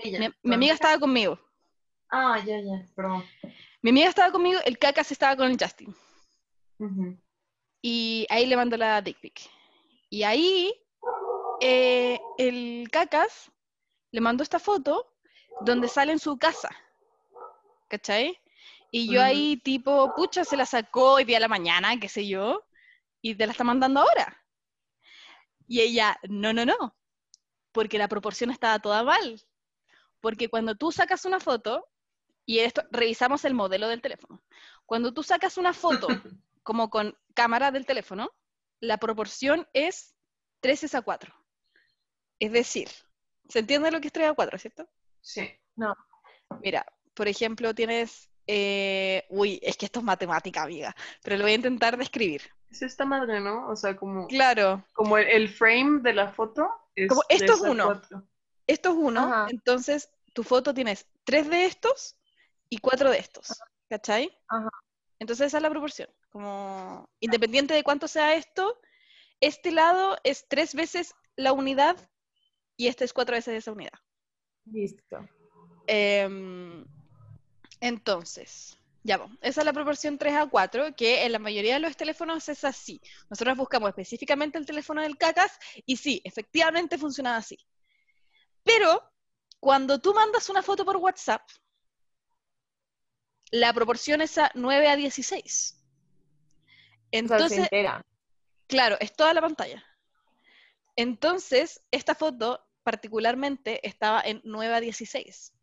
[0.43, 1.39] mi, amiga estaba conmigo.
[2.09, 3.23] Ah, ya, ya, perdón.
[3.81, 5.95] Mi amiga estaba conmigo, el cacas estaba con el Justin.
[7.81, 9.41] Y ahí le mando la dick pic.
[10.09, 10.73] Y ahí
[11.61, 13.51] eh, el cacas
[14.11, 15.13] le mandó esta foto
[15.61, 16.69] donde sale en su casa.
[17.87, 18.37] ¿Cachai?
[18.91, 22.27] Y yo ahí tipo, pucha, se la sacó hoy día a la mañana, qué sé
[22.27, 22.63] yo,
[23.21, 24.35] y te la está mandando ahora.
[25.69, 26.97] Y ella, no, no, no,
[27.71, 29.39] porque la proporción estaba toda mal.
[30.19, 31.87] Porque cuando tú sacas una foto,
[32.43, 34.43] y esto, revisamos el modelo del teléfono,
[34.87, 36.07] cuando tú sacas una foto
[36.63, 38.31] como con cámara del teléfono,
[38.79, 40.15] la proporción es
[40.61, 41.35] 3 a 4.
[42.39, 42.89] Es decir,
[43.47, 44.89] ¿se entiende lo que es 3 a 4, cierto?
[45.21, 45.47] Sí.
[45.75, 45.95] No.
[46.63, 51.51] Mira, por ejemplo, tienes eh, uy, es que esto es matemática, amiga, pero lo voy
[51.51, 52.41] a intentar describir.
[52.71, 53.67] Es esta madre, ¿no?
[53.69, 56.67] O sea, como, Claro, como el, el frame de la foto.
[56.95, 57.85] Es Como esto es uno.
[57.85, 58.27] cuatro.
[58.65, 59.47] esto es uno, Ajá.
[59.51, 62.15] entonces tu foto tienes tres de estos
[62.69, 64.35] y cuatro de estos, ¿cachai?
[64.47, 64.69] Ajá.
[65.19, 68.81] Entonces esa es la proporción, como independiente de cuánto sea esto,
[69.41, 71.97] este lado es tres veces la unidad
[72.77, 73.99] y este es cuatro veces esa unidad.
[74.65, 75.19] Listo.
[75.87, 76.83] Em,
[77.79, 79.37] entonces, ya vamos.
[79.41, 82.63] Esa es la proporción 3 a 4, que en la mayoría de los teléfonos es
[82.63, 83.01] así.
[83.29, 87.57] Nosotros buscamos específicamente el teléfono del cacas y sí, efectivamente funciona así.
[88.63, 89.01] Pero
[89.59, 91.41] cuando tú mandas una foto por WhatsApp,
[93.51, 95.75] la proporción es a 9 a 16.
[97.11, 97.69] O sea, se Entonces.
[98.67, 99.83] Claro, es toda la pantalla.
[100.95, 105.53] Entonces, esta foto particularmente estaba en 9 a 16.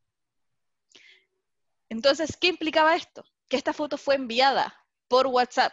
[1.89, 3.25] Entonces, ¿qué implicaba esto?
[3.49, 4.75] Que esta foto fue enviada
[5.09, 5.73] por WhatsApp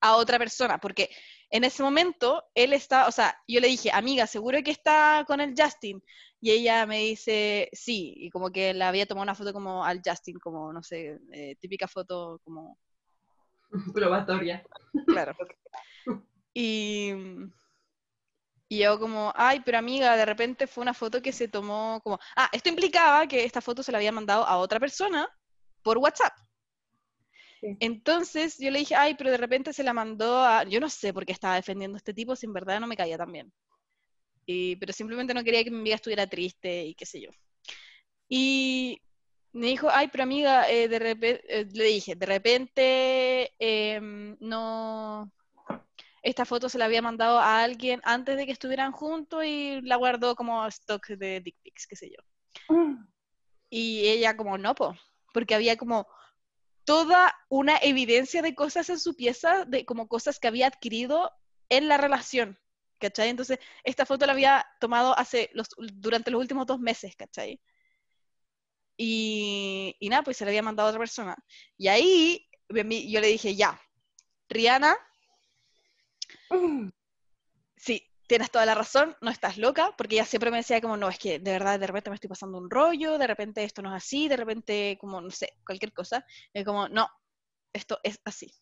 [0.00, 1.08] a otra persona, porque
[1.50, 5.40] en ese momento él estaba, o sea, yo le dije, amiga, ¿seguro que está con
[5.40, 6.02] el Justin?
[6.40, 10.00] Y ella me dice, sí, y como que le había tomado una foto como al
[10.04, 12.78] Justin, como, no sé, eh, típica foto como
[13.94, 14.64] Probatoria.
[15.06, 15.34] Claro.
[16.54, 17.10] Y,
[18.72, 22.18] y yo como, ay, pero amiga, de repente fue una foto que se tomó como,
[22.34, 25.28] ah, esto implicaba que esta foto se la había mandado a otra persona
[25.82, 26.32] por WhatsApp.
[27.60, 27.76] Sí.
[27.80, 31.12] Entonces yo le dije, ay, pero de repente se la mandó a, yo no sé
[31.12, 33.52] por qué estaba defendiendo a este tipo, si en verdad no me caía tan bien.
[34.46, 37.28] Y, pero simplemente no quería que mi amiga estuviera triste y qué sé yo.
[38.26, 39.02] Y
[39.52, 45.30] me dijo, ay, pero amiga, eh, de repente, le dije, de repente em, no,
[46.22, 49.96] esta foto se la había mandado a alguien antes de que estuvieran juntos y la
[49.96, 52.76] guardó como stock de dick pics, qué sé yo.
[53.68, 54.94] Y ella como, no, po,
[55.32, 56.06] porque había como
[56.84, 61.32] toda una evidencia de cosas en su pieza, de como cosas que había adquirido
[61.68, 62.58] en la relación,
[62.98, 63.28] ¿cachai?
[63.28, 67.60] Entonces, esta foto la había tomado hace los, durante los últimos dos meses, ¿cachai?
[68.96, 71.36] Y, y nada, pues se la había mandado a otra persona.
[71.76, 73.80] Y ahí yo le dije, ya,
[74.48, 74.96] Rihanna,
[77.76, 81.08] sí, tienes toda la razón, no estás loca, porque ella siempre me decía como, no,
[81.08, 83.90] es que de verdad de repente me estoy pasando un rollo, de repente esto no
[83.94, 86.24] es así, de repente como, no sé, cualquier cosa.
[86.54, 87.08] Y como, no,
[87.72, 88.52] esto es así.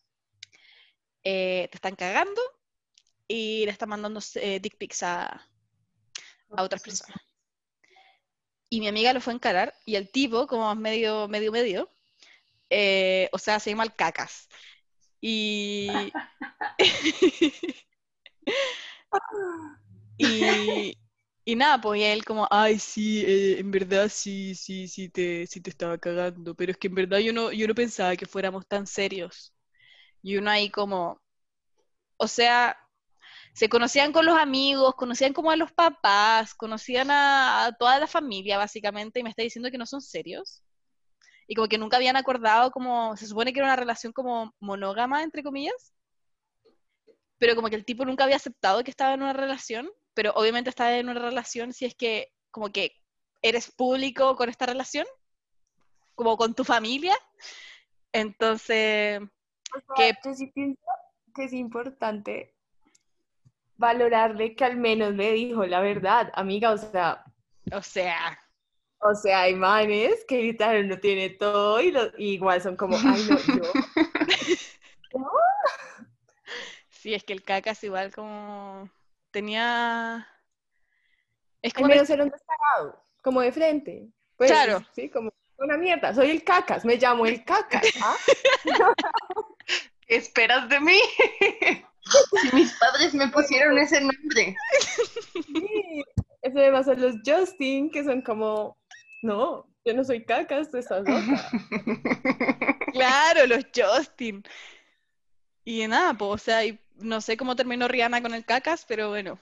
[1.23, 2.41] Eh, te están cagando
[3.27, 5.47] y le están mandando eh, dick pics a,
[6.55, 7.17] a otras personas.
[8.69, 11.91] Y mi amiga lo fue a encarar y el tipo, como medio, medio, medio,
[12.69, 14.49] eh, o sea, se llama el cacas.
[15.21, 16.13] Y...
[20.17, 20.97] y,
[21.45, 25.47] y nada, pues y él como, ay, sí, eh, en verdad sí, sí, sí te,
[25.47, 28.25] sí te estaba cagando, pero es que en verdad yo no, yo no pensaba que
[28.25, 29.53] fuéramos tan serios.
[30.23, 31.21] Y uno ahí como,
[32.17, 32.77] o sea,
[33.53, 38.07] se conocían con los amigos, conocían como a los papás, conocían a, a toda la
[38.07, 40.63] familia básicamente, y me está diciendo que no son serios.
[41.47, 45.23] Y como que nunca habían acordado como, se supone que era una relación como monógama,
[45.23, 45.93] entre comillas,
[47.37, 50.69] pero como que el tipo nunca había aceptado que estaba en una relación, pero obviamente
[50.69, 52.93] estaba en una relación si es que como que
[53.41, 55.07] eres público con esta relación,
[56.15, 57.15] como con tu familia.
[58.13, 59.21] Entonces,
[59.95, 60.81] que Yo sí pienso
[61.33, 62.53] que es importante
[63.77, 67.25] valorarle que al menos me dijo la verdad, amiga, o sea,
[67.73, 68.39] o sea,
[69.01, 72.97] o sea, hay manes que literal no tiene todo y, lo- y igual son como,
[72.97, 73.71] ay no, yo,
[76.89, 78.89] sí, es que el cacas igual como
[79.31, 80.27] tenía...
[81.61, 84.09] Es al como menos era un descarado, como de frente.
[84.35, 84.83] Pues, Claro.
[84.95, 88.15] Sí, como una mierda, soy el cacas, me llamo el cacas, ¿ah?
[90.07, 90.99] ¿Qué esperas de mí?
[92.41, 94.55] si mis padres me pusieron ese nombre.
[95.33, 96.03] Sí,
[96.41, 98.77] eso me pasa a los Justin, que son como,
[99.21, 101.51] no, yo no soy cacas, tú estás loca.
[102.91, 104.43] Claro, los Justin.
[105.63, 109.09] Y nada, pues, o sea, y no sé cómo terminó Rihanna con el cacas, pero
[109.09, 109.39] bueno.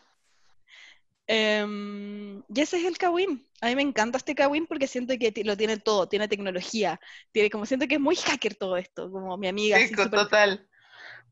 [1.26, 3.45] Em, y ese es el Kawin.
[3.62, 6.99] A mí me encanta este Kawin porque siento que lo tiene todo, tiene tecnología,
[7.32, 9.78] tiene como siento que es muy hacker todo esto, como mi amiga.
[9.88, 10.68] súper- total.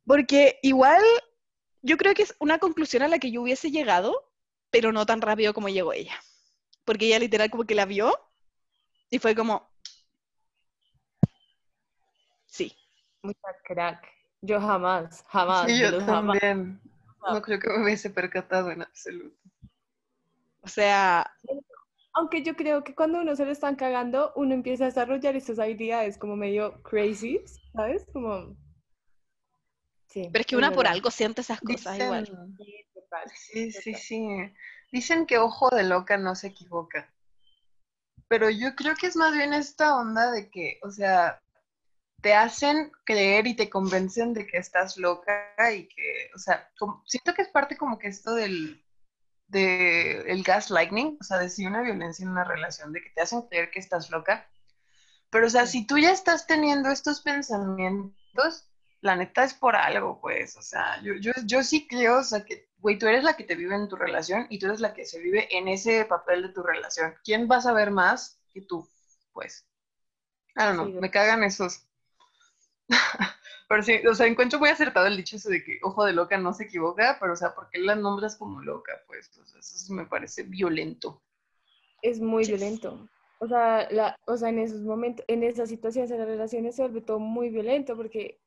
[0.06, 1.04] Porque igual
[1.82, 4.32] yo creo que es una conclusión a la que yo hubiese llegado,
[4.70, 6.20] pero no tan rápido como llegó ella.
[6.86, 8.14] Porque ella literal como que la vio
[9.10, 9.70] y fue como,
[12.46, 12.76] sí.
[13.24, 14.08] Mucha crack.
[14.42, 16.40] Yo jamás, jamás, Sí, yo jamás.
[16.40, 16.82] también.
[17.22, 19.36] No creo que me hubiese percatado en absoluto.
[20.62, 21.30] O sea,
[22.14, 25.60] aunque yo creo que cuando uno se lo están cagando, uno empieza a desarrollar estas
[25.60, 27.42] habilidades como medio crazy,
[27.74, 28.06] ¿sabes?
[28.12, 28.56] Como...
[30.08, 32.28] Sí, Pero es que una por algo siente esas cosas igual.
[33.36, 34.54] Sí, sí, sí.
[34.92, 37.10] Dicen que ojo de loca no se equivoca.
[38.28, 41.42] Pero yo creo que es más bien esta onda de que, o sea,
[42.22, 46.70] te hacen creer y te convencen de que estás loca y que, o sea,
[47.06, 48.84] siento que es parte como que esto del
[49.48, 53.44] de el gaslighting, o sea, decir una violencia en una relación, de que te hacen
[53.44, 54.50] creer que estás loca.
[55.30, 58.70] Pero, o sea, si tú ya estás teniendo estos pensamientos,
[59.02, 62.44] la neta es por algo, pues, o sea, yo, yo, yo sí creo, o sea,
[62.44, 64.94] que, güey, tú eres la que te vive en tu relación y tú eres la
[64.94, 67.16] que se vive en ese papel de tu relación.
[67.24, 68.88] ¿Quién va a saber más que tú?
[69.34, 69.66] Pues,
[70.56, 71.88] I don't know, me cagan esos
[73.68, 76.38] pero sí, o sea, encuentro muy acertado el dicho eso de que ojo de loca
[76.38, 78.94] no se equivoca, pero o sea, ¿por qué la nombras como loca?
[79.08, 81.22] Pues, eso me parece violento.
[82.02, 83.08] Es muy violento.
[83.40, 86.84] O sea, la, o sea, en esos momentos, en esas situaciones en las relaciones se
[86.84, 88.40] vuelve todo muy violento porque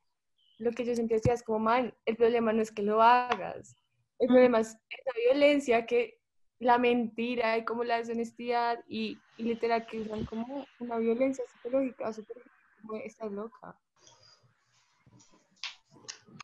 [0.58, 3.76] lo que yo siempre decía es como, man, el problema no es que lo hagas,
[4.20, 6.20] el problema es esa violencia que
[6.58, 12.12] la mentira y como la deshonestidad y, y literal que usan como una violencia psicológica,
[12.12, 12.36] súper
[12.82, 13.78] como está loca.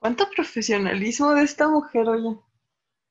[0.01, 2.39] ¿Cuánto profesionalismo de esta mujer, oye?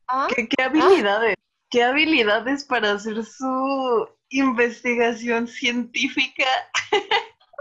[0.07, 0.28] ¿Ah?
[0.36, 1.36] ¿Qué, ¿Qué, habilidades?
[1.70, 6.45] ¿Qué habilidades para hacer su investigación científica?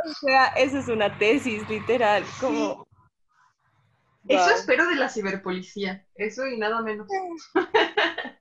[0.06, 2.86] O sea, eso es una tesis, literal, como...
[4.28, 7.06] Eso espero de la ciberpolicía, eso y nada menos.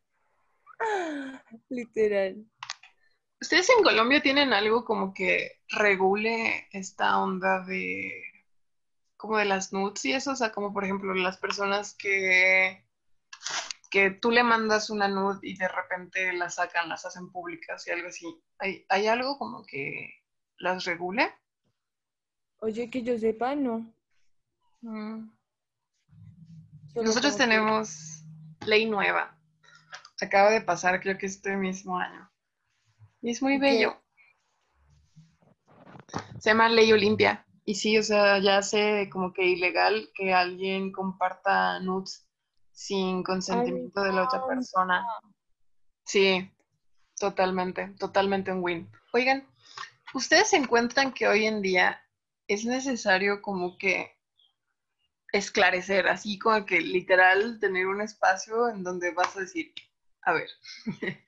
[1.70, 2.46] literal.
[3.42, 8.24] ¿Ustedes en Colombia tienen algo como que regule esta onda de
[9.18, 12.86] como de las nudes y eso, o sea, como por ejemplo las personas que,
[13.90, 17.92] que tú le mandas una nude y de repente las sacan, las hacen públicas y
[17.92, 18.26] algo así.
[18.60, 20.10] ¿Hay, ¿hay algo como que
[20.58, 21.34] las regule?
[22.60, 23.94] Oye, que yo sepa, no.
[24.82, 25.30] Mm.
[26.96, 28.24] Nosotros tenemos
[28.66, 29.38] ley nueva.
[30.22, 32.30] Acaba de pasar, creo que este mismo año.
[33.22, 33.98] Y es muy bello.
[36.40, 37.46] Se llama Ley Olimpia.
[37.66, 42.28] Y sí, o sea, ya sé como que ilegal que alguien comparta nudes
[42.72, 45.06] sin consentimiento de la otra persona.
[46.06, 46.52] Sí,
[47.18, 48.92] totalmente, totalmente un win.
[49.14, 49.48] Oigan,
[50.14, 52.02] ¿ustedes encuentran que hoy en día
[52.48, 54.13] es necesario como que
[55.34, 59.74] esclarecer, así como que literal tener un espacio en donde vas a decir,
[60.22, 60.48] a ver,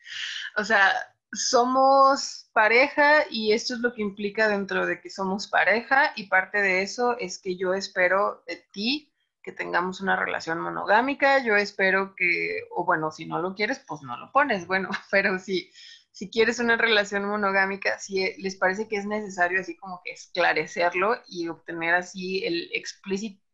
[0.58, 0.94] o sea,
[1.34, 6.62] somos pareja y esto es lo que implica dentro de que somos pareja y parte
[6.62, 9.12] de eso es que yo espero de ti
[9.44, 14.02] que tengamos una relación monogámica, yo espero que, o bueno, si no lo quieres, pues
[14.02, 15.72] no lo pones, bueno, pero si,
[16.12, 21.22] si quieres una relación monogámica, si les parece que es necesario así como que esclarecerlo
[21.28, 23.45] y obtener así el explícito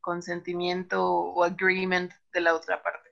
[0.00, 3.10] consentimiento o agreement de la otra parte.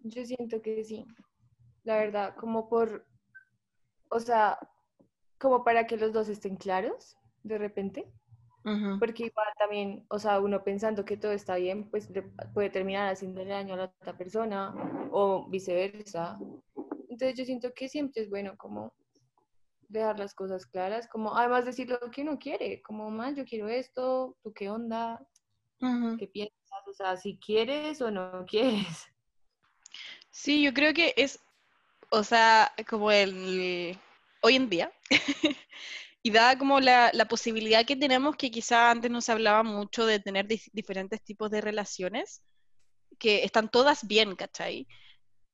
[0.00, 1.06] Yo siento que sí
[1.84, 3.06] la verdad, como por,
[4.10, 4.58] o sea,
[5.38, 8.06] como para que los dos estén claros de repente.
[8.98, 12.10] Porque igual también, o sea, uno pensando que todo está bien, pues
[12.52, 14.74] puede terminar haciendo daño a la otra persona
[15.10, 16.38] o viceversa.
[17.08, 18.92] Entonces yo siento que siempre es bueno como
[19.90, 23.68] dejar las cosas claras, como además decir lo que uno quiere, como más yo quiero
[23.68, 25.20] esto, tú qué onda,
[26.18, 29.06] qué piensas, o sea, si quieres o no quieres.
[30.30, 31.40] Sí, yo creo que es
[32.10, 33.98] o sea, como el
[34.42, 34.92] hoy en día,
[36.22, 40.18] y da como la, posibilidad que tenemos, que quizá antes no se hablaba mucho de
[40.20, 42.42] tener diferentes tipos de relaciones,
[43.18, 44.86] que están todas bien, ¿cachai?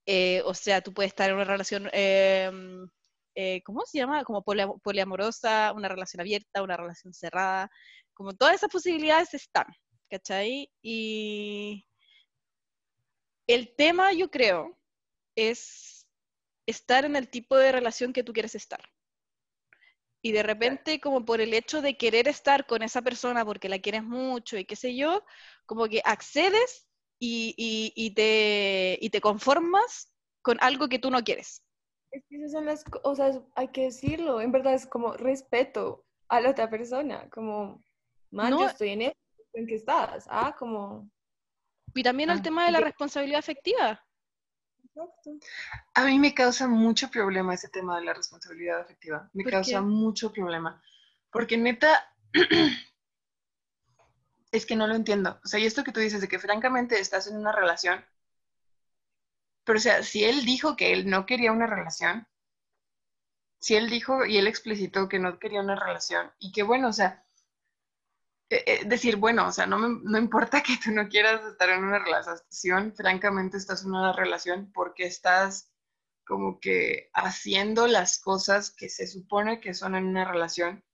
[0.07, 2.89] Eh, o sea, tú puedes estar en una relación, em,
[3.37, 4.25] eh, ¿cómo se llama?
[4.25, 7.71] Como poliamorosa, una relación abierta, una relación cerrada,
[8.15, 9.67] como todas esas posibilidades están,
[10.11, 10.73] ¿cachai?
[10.83, 11.87] Y
[13.47, 14.79] el tema, yo creo,
[15.37, 16.07] es
[16.67, 18.81] estar en el tipo de relación que tú quieres estar.
[20.23, 23.79] Y de repente, como por el hecho de querer estar con esa persona porque la
[23.81, 25.25] quieres mucho y qué sé yo,
[25.67, 30.11] como que accedes y, te, y te conformas
[30.43, 31.63] con algo que tú no quieres.
[32.17, 36.41] Es que esas son las cosas, hay que decirlo, en verdad es como respeto a
[36.41, 37.85] la otra persona, como,
[38.31, 39.19] man, yo estoy en esto,
[39.53, 40.27] ¿en qué estás?
[40.31, 41.11] Ah, como...
[41.95, 44.03] Y también el ah, tema de la responsabilidad afectiva.
[45.93, 49.29] A mí me causa mucho problema ese tema de la responsabilidad afectiva.
[49.35, 50.83] Me causa mucho problema.
[51.31, 52.11] Porque neta,
[54.53, 55.39] es que no lo entiendo.
[55.45, 58.03] O sea, y esto que tú dices de que francamente estás en una relación,
[59.67, 62.27] pero o sea, si él dijo que él no quería una relación,
[63.59, 66.93] si él dijo y él explicitó que no quería una relación y que bueno, o
[66.93, 67.27] sea,
[68.49, 71.69] eh, eh, decir, bueno, o sea, no, me, no importa que tú no quieras estar
[71.71, 75.73] en una relación, francamente estás en una relación porque estás
[76.25, 80.85] como que haciendo las cosas que se supone que son en una relación.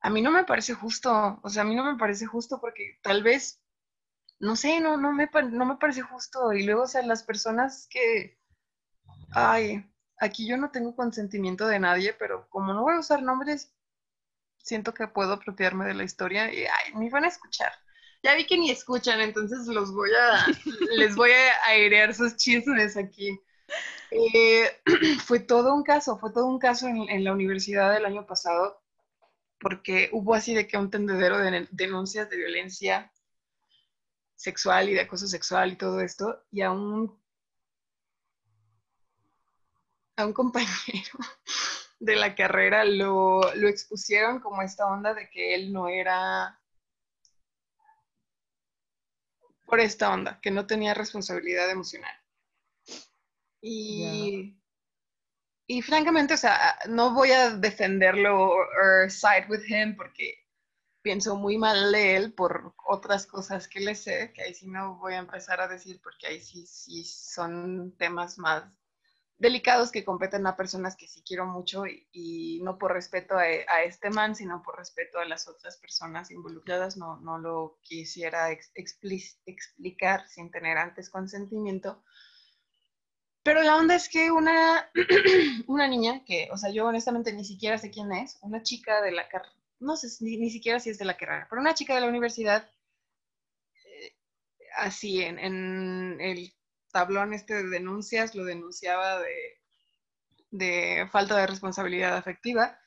[0.00, 2.98] A mí no me parece justo, o sea, a mí no me parece justo porque
[3.02, 3.60] tal vez,
[4.40, 6.52] no sé, no, no, me, no me parece justo.
[6.52, 8.38] Y luego, o sea, las personas que,
[9.32, 9.84] ay,
[10.18, 13.72] aquí yo no tengo consentimiento de nadie, pero como no voy a usar nombres,
[14.58, 17.72] siento que puedo apropiarme de la historia y ay, me van a escuchar.
[18.22, 20.46] Ya vi que ni escuchan, entonces los voy a,
[20.96, 23.38] les voy a airear sus chismes aquí.
[24.10, 24.70] Eh,
[25.24, 28.82] fue todo un caso, fue todo un caso en, la universidad el año pasado,
[29.60, 33.12] porque hubo así de que un tendedero de denuncias de violencia
[34.44, 37.18] sexual y de acoso sexual y todo esto, y a un
[40.16, 41.18] a un compañero
[41.98, 46.60] de la carrera lo, expusieron como esta onda de que él no era
[49.66, 52.14] por esta onda, que no tenía responsabilidad emocional.
[53.62, 54.54] Y,
[55.66, 60.43] y francamente, o sea, no voy a defenderlo o side with him porque
[61.04, 64.96] pienso muy mal de él por otras cosas que le sé, que ahí sí no
[64.96, 68.64] voy a empezar a decir porque ahí sí, sí son temas más
[69.36, 74.08] delicados que competen a personas que sí quiero mucho y, no por respeto a, este
[74.08, 76.96] man, sino por respeto a las otras personas involucradas.
[76.96, 82.02] No, no lo quisiera explicar sin tener antes consentimiento.
[83.42, 84.90] Pero la onda es que una,
[85.66, 89.12] una niña, que, o sea, yo honestamente ni siquiera sé quién es, una chica de
[89.12, 89.28] la
[89.80, 92.70] no sé ni, siquiera si es de la carrera, pero una chica de la universidad,
[93.84, 94.14] eh,
[94.76, 96.54] así en, en el
[96.94, 99.20] tablón este de denuncias lo denunciaba
[100.52, 102.78] de, falta de responsabilidad afectiva,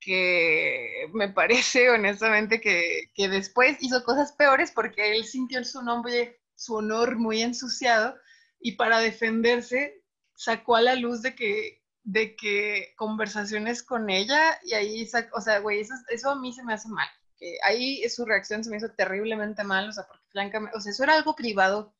[0.00, 6.76] que me parece honestamente que, después hizo cosas peores porque él sintió su nombre, su
[6.76, 8.16] honor muy ensuciado
[8.60, 10.00] y para defenderse
[10.36, 11.75] sacó a la luz de que,
[12.06, 16.64] de que conversaciones con ella y ahí, o sea, güey, eso, eso a mí se
[16.64, 17.08] me hace mal.
[17.36, 20.92] Que ahí su reacción se me hizo terriblemente mal, o sea, porque francamente, o sea,
[20.92, 21.94] eso era algo privado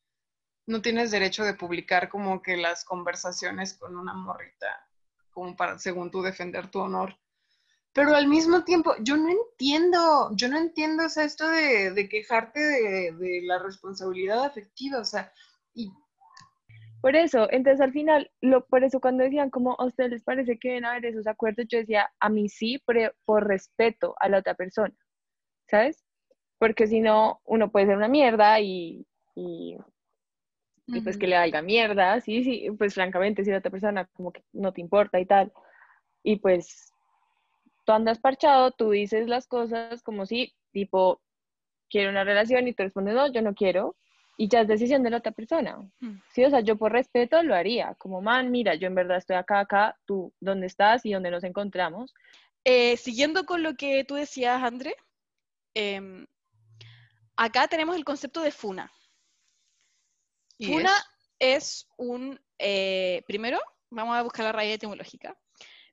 [0.67, 4.67] no tienes derecho de publicar como que las conversaciones con una morrita,
[5.31, 7.17] como para, según tú, defender tu honor.
[7.93, 12.59] Pero al mismo tiempo, yo no entiendo, yo no entiendo, o sea, esto de, quejarte
[12.59, 15.31] de, la responsabilidad afectiva, o sea,
[15.73, 15.91] y...
[17.07, 20.59] Por eso, entonces al final, lo, por eso cuando decían como a ustedes les parece
[20.59, 24.39] que deben haber esos acuerdos, yo decía, a mí sí, por, por respeto a la
[24.39, 24.93] otra persona,
[25.69, 26.03] ¿sabes?
[26.59, 29.77] Porque si no, uno puede ser una mierda y, y
[30.87, 34.33] y pues que le valga mierda, sí, sí, pues francamente, si la otra persona como
[34.33, 35.53] que no te importa y tal,
[36.23, 36.91] y pues
[37.85, 41.21] tú andas parchado, tú dices las cosas como si, tipo,
[41.89, 43.95] quiero una relación y tú respondes, no, yo no quiero,
[44.37, 45.77] y ya es decisión de la otra persona.
[45.99, 46.21] Mm.
[46.31, 49.35] Sí, o sea, yo por respeto lo haría, como, man, mira, yo en verdad estoy
[49.35, 52.13] acá, acá, tú, ¿dónde estás y dónde nos encontramos?
[52.63, 54.95] Eh, siguiendo con lo que tú decías, André,
[55.73, 56.27] em,
[57.35, 58.91] acá tenemos el concepto de funa.
[60.59, 60.91] Funa
[61.39, 61.87] es?
[61.97, 63.59] un, eh, primero,
[63.89, 65.35] vamos a buscar la raíz etimológica.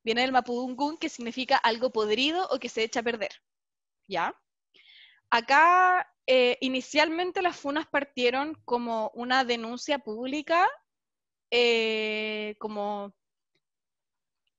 [0.03, 3.31] Viene del mapudungun, que significa algo podrido o que se echa a perder.
[4.07, 4.35] ¿Ya?
[5.31, 10.69] Acá, eh, inicialmente las funas partieron como una denuncia pública,
[11.51, 13.15] eh, como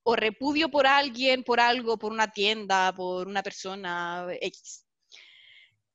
[0.08, 4.86] o repudio por alguien, por algo, por una tienda, por una persona X.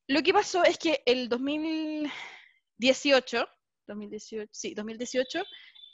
[0.09, 3.47] Lo que pasó es que el 2018
[3.91, 5.43] 2018, sí, 2018,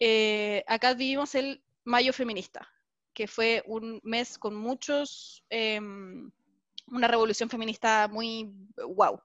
[0.00, 2.68] eh, acá vivimos el Mayo Feminista,
[3.14, 6.30] que fue un mes con muchos, em,
[6.88, 9.20] una revolución feminista muy wow.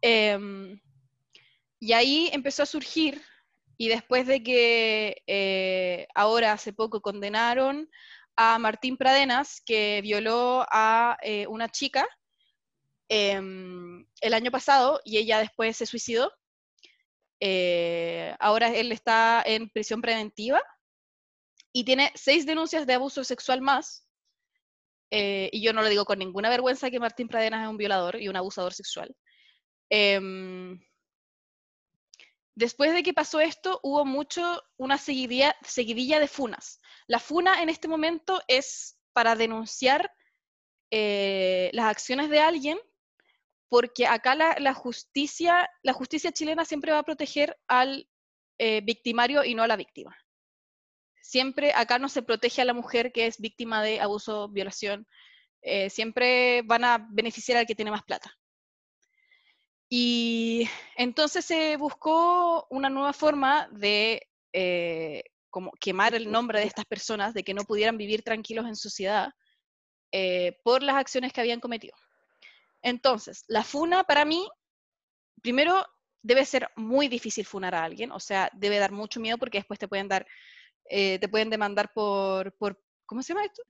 [0.00, 0.80] Em,
[1.80, 3.22] y ahí empezó a surgir,
[3.76, 7.90] y después de que eh, ahora hace poco condenaron
[8.36, 12.06] a Martín Pradenas, que violó a eh, una chica
[13.08, 16.32] em, el año pasado y ella después se suicidó,
[17.40, 20.62] eh, ahora él está en prisión preventiva
[21.72, 24.08] y tiene seis denuncias de abuso sexual más.
[25.16, 28.20] Eh, y yo no lo digo con ninguna vergüenza que Martín Pradenas es un violador
[28.20, 29.14] y un abusador sexual.
[29.88, 30.76] Em,
[32.56, 35.54] después de que pasó esto, hubo mucho, una seguidilla,
[36.18, 36.80] de funas.
[37.06, 40.12] La funa en este momento es para denunciar
[40.90, 42.76] eh, las acciones de alguien
[43.68, 48.08] porque acá la, justicia, la justicia chilena siempre va a proteger al
[48.58, 50.16] eh, victimario y no a la víctima.
[51.24, 55.06] Siempre acá no se protege a la mujer que es víctima de abuso, violación,
[55.62, 58.30] eh, siempre van a beneficiar al que tiene más plata.
[59.88, 65.22] Y entonces se buscó una nueva forma de eh,
[65.80, 69.30] quemar el nombre de estas personas, de que no pudieran vivir tranquilos en sociedad
[70.12, 71.96] eh, por las acciones que habían cometido.
[72.82, 74.46] Entonces, la funa para mí,
[75.40, 75.86] primero,
[76.20, 79.78] debe ser muy difícil funar a alguien, o sea, debe dar mucho miedo porque después
[79.78, 80.26] te pueden dar,
[80.88, 83.62] eh, te pueden demandar por, por, ¿cómo se llama esto?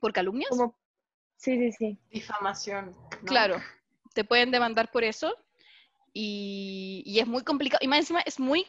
[0.00, 0.50] ¿Por calumnias?
[1.36, 1.98] Sí, sí, sí.
[2.10, 2.96] Difamación.
[3.24, 3.60] Claro,
[4.14, 5.34] te pueden demandar por eso
[6.12, 7.80] y, y, es muy complicado.
[7.82, 8.66] Y más encima es muy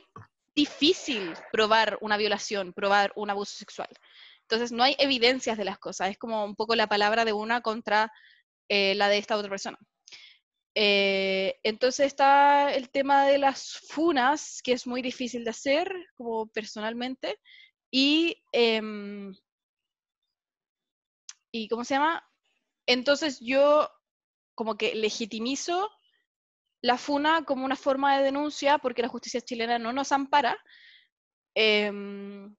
[0.56, 3.90] difícil probar una violación, probar un abuso sexual.
[4.42, 7.62] Entonces no hay evidencias de las cosas, es como un poco la palabra de una
[7.62, 8.12] contra
[8.68, 9.78] eh, la de esta otra persona.
[10.82, 16.48] Eh, entonces está el tema de las funas, que es muy difícil de hacer, como
[16.48, 17.38] personalmente,
[17.92, 19.34] y, em,
[21.52, 22.24] y ¿cómo se llama?
[22.88, 23.90] Entonces yo
[24.56, 25.90] como que legitimizo
[26.82, 30.58] la funa como una forma de denuncia porque la justicia chilena no nos ampara.
[31.56, 32.56] Em,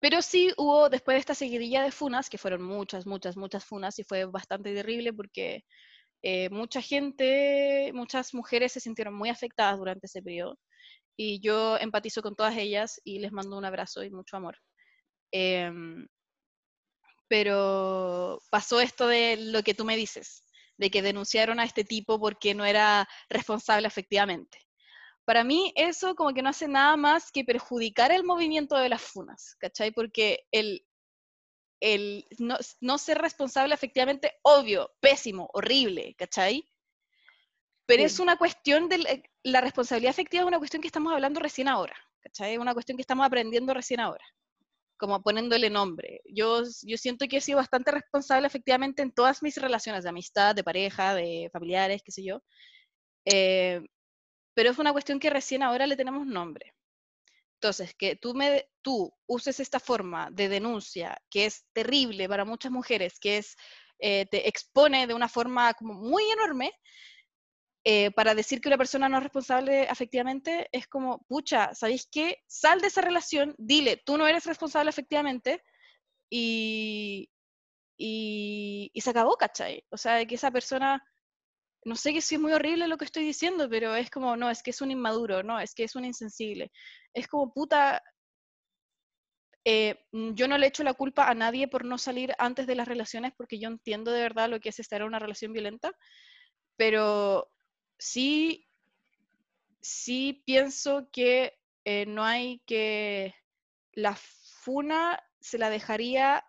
[0.00, 3.98] pero sí hubo, después de esta seguidilla de funas, que fueron muchas, muchas, muchas funas,
[4.00, 5.64] y fue bastante terrible porque
[6.22, 10.58] eh, mucha gente, muchas mujeres se sintieron muy afectadas durante ese periodo.
[11.16, 14.58] Y yo empatizo con todas ellas y les mando un abrazo y mucho amor.
[15.32, 16.06] Em,
[17.28, 20.44] pero pasó esto de lo que tú me dices,
[20.78, 24.58] de que denunciaron a este tipo porque no era responsable efectivamente.
[25.24, 29.02] Para mí eso como que no hace nada más que perjudicar el movimiento de las
[29.02, 29.90] funas, ¿cachai?
[29.92, 30.86] Porque el,
[31.80, 32.26] el
[32.80, 36.68] no, ser responsable efectivamente, obvio, pésimo, horrible, ¿cachai?
[37.86, 41.68] Pero es una cuestión de la, responsabilidad efectiva, es una cuestión que estamos hablando recién
[41.68, 42.54] ahora, ¿cachai?
[42.54, 44.24] Es una cuestión que estamos aprendiendo recién ahora
[44.98, 46.20] como poniéndole nombre.
[46.24, 50.56] Yo, yo siento que he sido bastante responsable efectivamente en todas mis relaciones de amistad,
[50.56, 52.42] de pareja, de familiares, qué sé yo.
[53.24, 53.80] Eh,
[54.54, 56.74] pero es una cuestión que recién ahora le tenemos nombre.
[57.60, 63.38] Entonces, que tú, uses esta forma de denuncia, que es terrible para muchas mujeres, que
[63.38, 63.56] es,
[63.98, 66.72] eh, te expone de una forma como muy enorme,
[67.84, 72.38] eh, para decir que una persona no es responsable efectivamente, es como, pucha, ¿sabéis qué?
[72.46, 75.64] Sal de esa relación, dile, tú no eres responsable efectivamente,
[76.30, 77.28] y,
[77.96, 79.84] y, se acabó, ¿cachai?
[79.90, 81.02] O sea, que esa persona,
[81.84, 84.50] no sé que si es muy horrible lo que estoy diciendo, pero es como, no,
[84.50, 86.70] es que es un inmaduro, no, es que es un insensible.
[87.14, 88.02] Es como, puta,
[89.64, 92.88] eh, yo no le echo la culpa a nadie por no salir antes de las
[92.88, 95.92] relaciones porque yo entiendo de verdad lo que es estar en una relación violenta,
[96.76, 97.50] pero
[97.98, 98.66] sí,
[99.80, 103.34] sí pienso que eh, no hay que,
[103.92, 106.44] la funa se la dejaría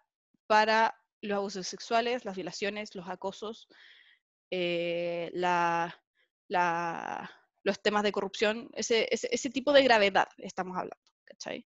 [0.47, 3.67] para los abusos sexuales, las violaciones, los acosos,
[4.51, 5.31] eh,
[7.63, 11.65] los temas de corrupción, ese, ese, tipo de gravedad estamos hablando, ¿cachai?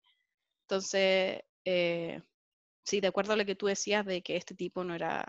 [0.63, 2.21] Entonces, eh,
[2.83, 5.25] sí, de acuerdo a lo que tú decías de que este tipo no era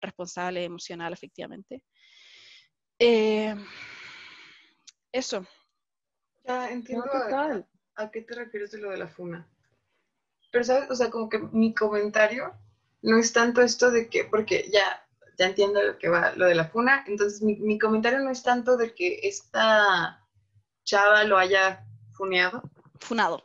[0.00, 1.82] responsable emocional, efectivamente.
[2.98, 3.54] Eh,
[5.12, 5.46] eso.
[6.44, 7.10] Ya entiendo
[7.96, 9.48] a, qué te refieres de lo de la funa.
[10.50, 10.90] Pero, ¿sabes?
[10.90, 12.52] O sea, como que mi comentario
[13.02, 15.03] no es tanto esto de que, porque ya,
[15.36, 18.42] ya entiendo lo que va, lo de la funa, entonces mi, mi comentario no es
[18.42, 20.20] tanto de que esta
[20.84, 22.62] chava lo haya funeado.
[23.00, 23.44] Funado.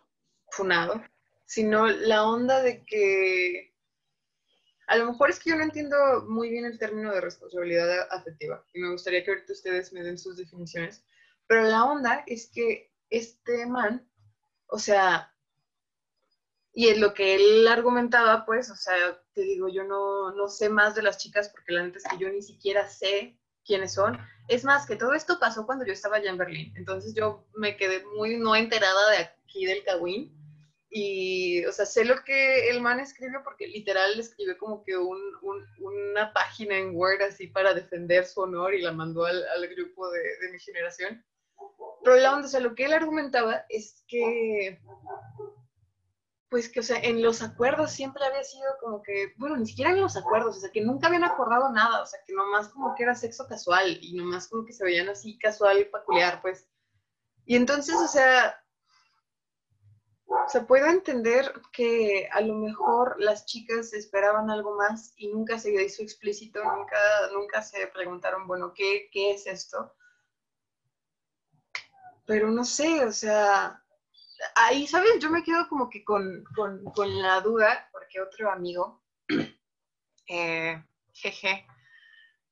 [0.51, 1.01] Funado.
[1.45, 3.73] Sino la onda de que
[4.89, 5.95] a lo mejor es que yo no entiendo
[6.27, 10.17] muy bien el término de responsabilidad afectiva y me gustaría que ahorita ustedes me den
[10.17, 11.03] sus definiciones,
[11.47, 14.07] pero la onda es que este man,
[14.67, 15.31] o sea,
[16.73, 18.95] y en lo que él argumentaba, pues, o sea,
[19.33, 22.17] te digo, yo no, no sé más de las chicas porque la neta es que
[22.17, 24.17] yo ni siquiera sé quiénes son.
[24.47, 27.77] Es más, que todo esto pasó cuando yo estaba allá en Berlín, entonces yo me
[27.77, 30.39] quedé muy no enterada de aquí del Cagüín
[30.91, 35.19] y, o sea, sé lo que el man escribió porque literal escribió como que un,
[35.79, 40.09] una página en Word así para defender su honor y la mandó al, al grupo
[40.09, 41.23] de, de, mi generación.
[42.03, 44.79] Pero la onda, o sea, lo que él argumentaba es que,
[46.49, 49.91] pues que, o sea, en los acuerdos siempre había sido como que, bueno, ni siquiera
[49.91, 52.95] en los acuerdos, o sea, que nunca habían acordado nada, o sea, que nomás como
[52.95, 56.67] que era sexo casual y nomás como que se veían así casual y peculiar, pues.
[57.45, 58.63] Y entonces, o sea,
[60.47, 65.71] se puede entender que a lo mejor las chicas esperaban algo más y nunca se
[65.83, 66.97] hizo explícito, nunca,
[67.31, 69.93] nunca se preguntaron, bueno, ¿qué, ¿qué es esto?
[72.25, 73.78] Pero no sé, o sea,
[74.55, 75.19] ahí, ¿sabes?
[75.19, 76.43] Yo me quedo como que con,
[77.21, 79.03] la duda, porque otro amigo,
[80.27, 80.83] eh,
[81.13, 81.65] jeje,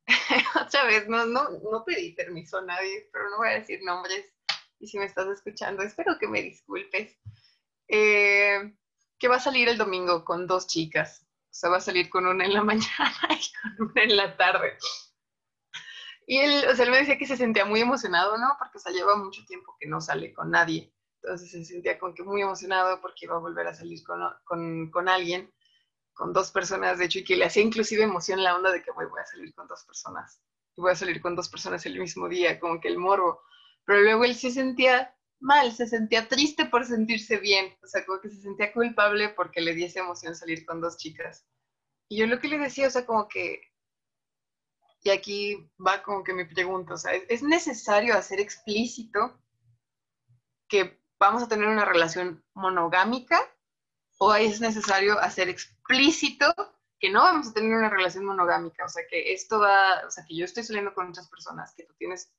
[0.61, 4.25] otra vez, no, no, no pedí permiso a nadie, pero no voy a decir nombres.
[4.79, 7.17] Y si me estás escuchando, espero que me disculpes.
[7.87, 8.75] Eh,
[9.17, 11.25] que va a salir el domingo con dos chicas.
[11.45, 14.37] O sea, va a salir con una en la mañana y con una en la
[14.37, 14.77] tarde.
[16.27, 18.55] Y él, o sea, él me decía que se sentía muy emocionado, ¿no?
[18.59, 20.93] Porque, o lleva mucho tiempo que no sale con nadie.
[21.27, 24.89] Entonces se sentía como que muy emocionado porque iba a volver a salir con, con,
[24.91, 25.51] con alguien,
[26.13, 28.91] con dos personas, de hecho, y que le hacía inclusive emoción la onda de que
[28.91, 30.41] voy, voy a salir con dos personas.
[30.77, 33.41] Voy a salir con dos personas el mismo día, como que el morbo.
[33.83, 38.21] Pero luego él se sentía mal, se sentía triste por sentirse bien, o sea, como
[38.21, 41.45] que se sentía culpable porque le diese emoción salir con dos chicas.
[42.07, 43.61] Y yo lo que le decía, o sea, como que,
[45.03, 49.37] y aquí va como que mi pregunta, o sea, ¿es necesario hacer explícito
[50.69, 53.39] que vamos a tener una relación monogámica
[54.19, 56.53] o es necesario hacer explícito
[56.99, 58.85] que no vamos a tener una relación monogámica?
[58.85, 61.83] O sea, que esto va, o sea, que yo estoy saliendo con otras personas, que
[61.83, 62.31] tú tienes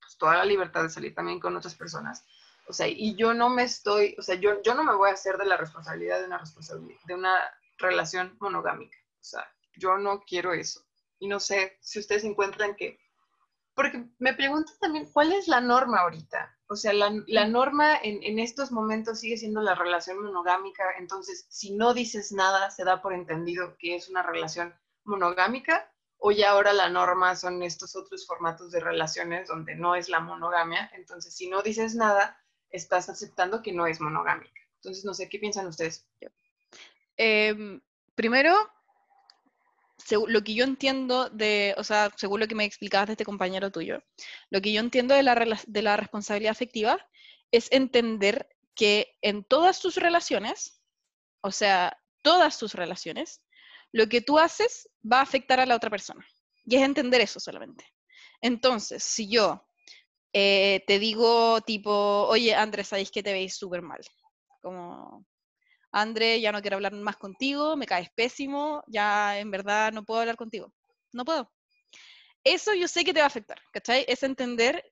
[0.00, 2.24] pues, toda la libertad de salir también con otras personas
[2.70, 5.14] o sea, y yo no me estoy, o sea, yo, yo no me voy a
[5.14, 7.36] hacer de la responsabilidad de una, responsabilidad, de una
[7.78, 8.96] relación monogámica.
[9.20, 10.80] O sea, yo no quiero eso.
[11.18, 13.00] Y no sé si ustedes encuentran que,
[13.80, 16.54] porque me pregunto también, ¿cuál es la norma ahorita?
[16.68, 21.46] O sea, la, la norma en, en, estos momentos sigue siendo la relación monogámica, entonces
[21.48, 24.74] si no dices nada, se da por entendido que es una relación
[25.04, 30.10] monogámica, o ya ahora la norma son estos otros formatos de relaciones donde no es
[30.10, 34.60] la monogamia, entonces si no dices nada, estás aceptando que no es monogámica.
[34.76, 36.06] Entonces, no sé, ¿qué piensan ustedes?
[37.16, 37.80] Em,
[38.14, 38.54] primero,
[40.28, 43.70] lo que yo entiendo de, o sea, según lo que me explicabas de este compañero
[43.70, 44.02] tuyo,
[44.50, 45.34] lo que yo entiendo de la,
[45.66, 46.98] de la responsabilidad afectiva
[47.50, 50.82] es entender que en todas tus relaciones,
[51.42, 53.42] o sea, todas tus relaciones,
[53.92, 56.24] lo que tú haces va a afectar a la otra persona.
[56.64, 57.84] Y es entender eso solamente.
[58.40, 59.66] Entonces, si yo
[60.32, 64.00] eh, te digo tipo, oye, Andrés, sabéis que te veis súper mal.
[64.62, 65.26] Como,
[65.92, 70.20] André, ya no quiero hablar más contigo, me caes pésimo, ya en verdad no puedo
[70.20, 70.72] hablar contigo.
[71.12, 71.50] No puedo.
[72.44, 74.04] Eso yo sé que te va a afectar, ¿cachai?
[74.08, 74.84] Es entender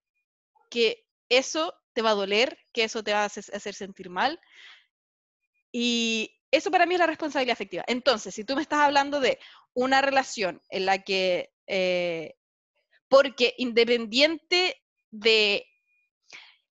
[0.70, 4.40] que eso te va a doler, que eso te va a hacer sentir mal.
[5.72, 7.84] Y eso para mí es la responsabilidad afectiva.
[7.86, 9.38] Entonces, si tú me estás hablando de
[9.74, 12.34] una relación en la que, eh,
[13.08, 15.66] porque independiente de...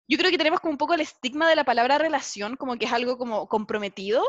[0.08, 2.86] Yo creo que tenemos como un poco el estigma de la palabra relación, como que
[2.86, 4.24] es algo como comprometido,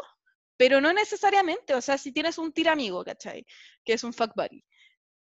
[0.56, 3.46] pero no necesariamente, o sea, si tienes un tiramigo, ¿cachai?
[3.84, 4.64] Que es un fuck buddy,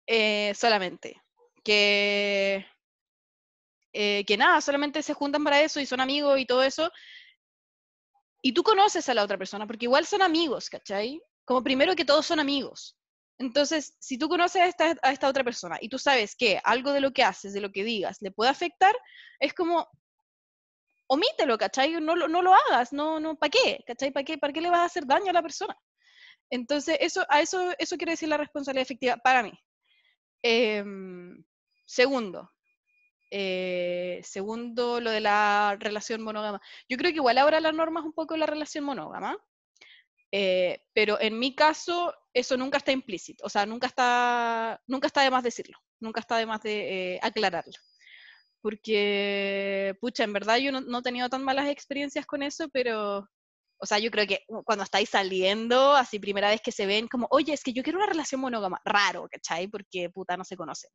[0.07, 1.21] eh, solamente,
[1.63, 2.65] que,
[3.93, 6.91] eh, que nada, solamente se juntan para eso y son amigos y todo eso,
[8.43, 11.21] y tú conoces a la otra persona, porque igual son amigos, ¿cachai?
[11.45, 12.97] Como primero que todos son amigos.
[13.39, 17.11] Entonces, si tú conoces a esta, otra persona y tú sabes que algo de lo
[17.11, 18.93] que haces, de lo que digas, le puede afectar,
[19.39, 19.87] es como,
[21.07, 21.93] omítelo, ¿cachai?
[22.01, 23.83] No, no lo hagas, no, no, ¿para qué?
[23.85, 24.11] ¿Cachai?
[24.11, 25.77] ¿Para qué, ¿Para qué le vas a hacer daño a la persona?
[26.49, 29.53] Entonces, eso, a eso, eso quiere decir la responsabilidad efectiva para mí.
[30.43, 31.43] Em,
[31.85, 32.51] segundo,
[33.31, 36.61] eh, segundo, lo de la relación monógama.
[36.87, 39.37] Yo creo que igual ahora la norma es un poco la relación monógama,
[40.31, 45.21] eh, pero en mi caso eso nunca está implícito, o sea, nunca está, nunca está
[45.21, 47.73] de más decirlo, nunca está de más de eh, aclararlo.
[48.63, 53.27] Porque, pucha, en verdad yo no, he tenido tan malas experiencias con eso, pero,
[53.77, 57.27] o sea, yo creo que cuando estáis saliendo, así primera vez que se ven, como,
[57.31, 59.67] oye, es que yo quiero una relación monógama, raro, ¿cachai?
[59.67, 60.89] Porque, puta, no se conocen.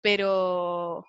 [0.00, 1.04] Pero,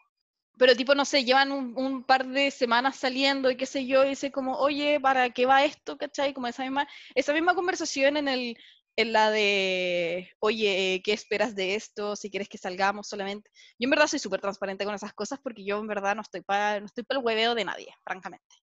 [0.59, 4.09] pero tipo, no sé, llevan un, par de semanas saliendo y qué sé yo, y
[4.09, 5.97] dice como, oye, ¿para qué va esto?
[5.97, 6.35] ¿Cachai?
[6.35, 8.57] Como esa misma, esa misma conversación en el,
[8.99, 12.17] en la de, oye, ¿qué esperas de esto?
[12.17, 13.49] Si quieres que salgamos solamente.
[13.79, 16.41] Yo en verdad soy súper transparente con esas cosas porque yo en verdad no estoy
[16.41, 18.57] para no estoy para el hueveo de nadie, francamente.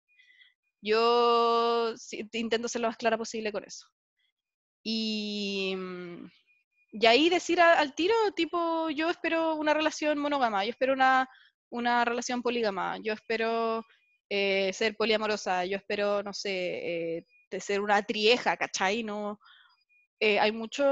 [0.82, 1.94] Yo
[2.32, 3.86] intento ser lo más clara posible con eso.
[4.82, 6.26] Y, mm,
[6.92, 11.28] y ahí decir al tiro, tipo, yo espero una relación monógama, yo espero una,
[11.70, 13.84] una relación polígama, yo espero
[14.28, 17.26] eh, ser poliamorosa, yo espero, no sé, eh,
[17.60, 19.04] ser una trieja, ¿cachai?
[19.04, 19.38] No,
[20.26, 20.84] eh, hay, mucho,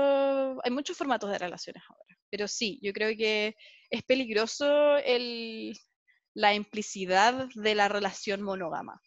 [0.62, 3.57] hay muchos formatos de relaciones ahora, pero sí, yo creo que
[3.89, 5.74] es peligroso el,
[6.35, 9.01] la implicidad de la relación monógama.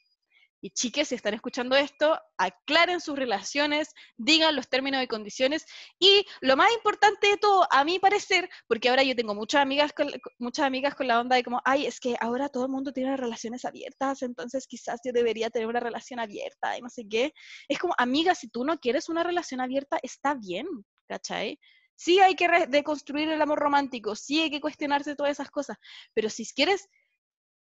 [0.66, 5.63] Y chiques, si están escuchando esto, aclaren sus relaciones, digan los términos y condiciones.
[5.99, 9.93] Y lo más importante de todo, a mi parecer, porque ahora yo tengo muchas amigas
[9.93, 10.09] con,
[10.39, 13.16] muchas amigas con la onda de como, ay, es que ahora todo el mundo tiene
[13.16, 17.32] relaciones abiertas, entonces quizás yo debería tener una relación abierta y no sé qué.
[17.68, 20.66] Es como, amiga, si tú no quieres una relación abierta, está bien,
[21.07, 21.59] ¿cachai?
[21.95, 25.78] Sí hay que deconstruir el amor romántico, sí hay que cuestionarse todas esas cosas,
[26.16, 26.89] pero si quieres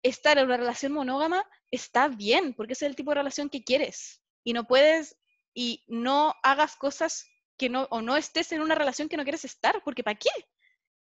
[0.03, 3.63] estar en una relación monógama, está bien, porque ese es el tipo de relación que
[3.63, 4.21] quieres.
[4.43, 5.17] Y no puedes,
[5.53, 7.27] y no hagas cosas
[7.57, 10.29] que no, o no estés en una relación que no quieres estar, porque ¿para qué?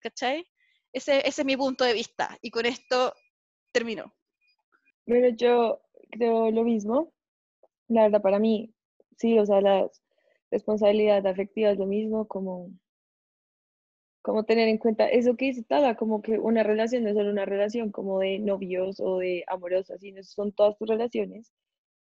[0.00, 0.46] ¿Cachai?
[0.92, 2.36] Ese, ese es mi punto de vista.
[2.42, 3.14] Y con esto
[3.72, 4.12] termino.
[5.06, 5.80] Bueno, yo
[6.10, 7.12] creo lo mismo.
[7.88, 8.74] La verdad, para mí,
[9.16, 9.88] sí, o sea, la
[10.50, 12.70] responsabilidad afectiva es lo mismo como
[14.22, 17.30] como tener en cuenta eso que dice Tala, como que una relación no es solo
[17.30, 21.52] una relación como de novios o de amorosas, sino son todas tus relaciones.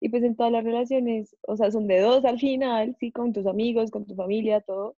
[0.01, 3.33] Y pues en todas las relaciones, o sea, son de dos al final, sí, con
[3.33, 4.97] tus amigos, con tu familia, todo.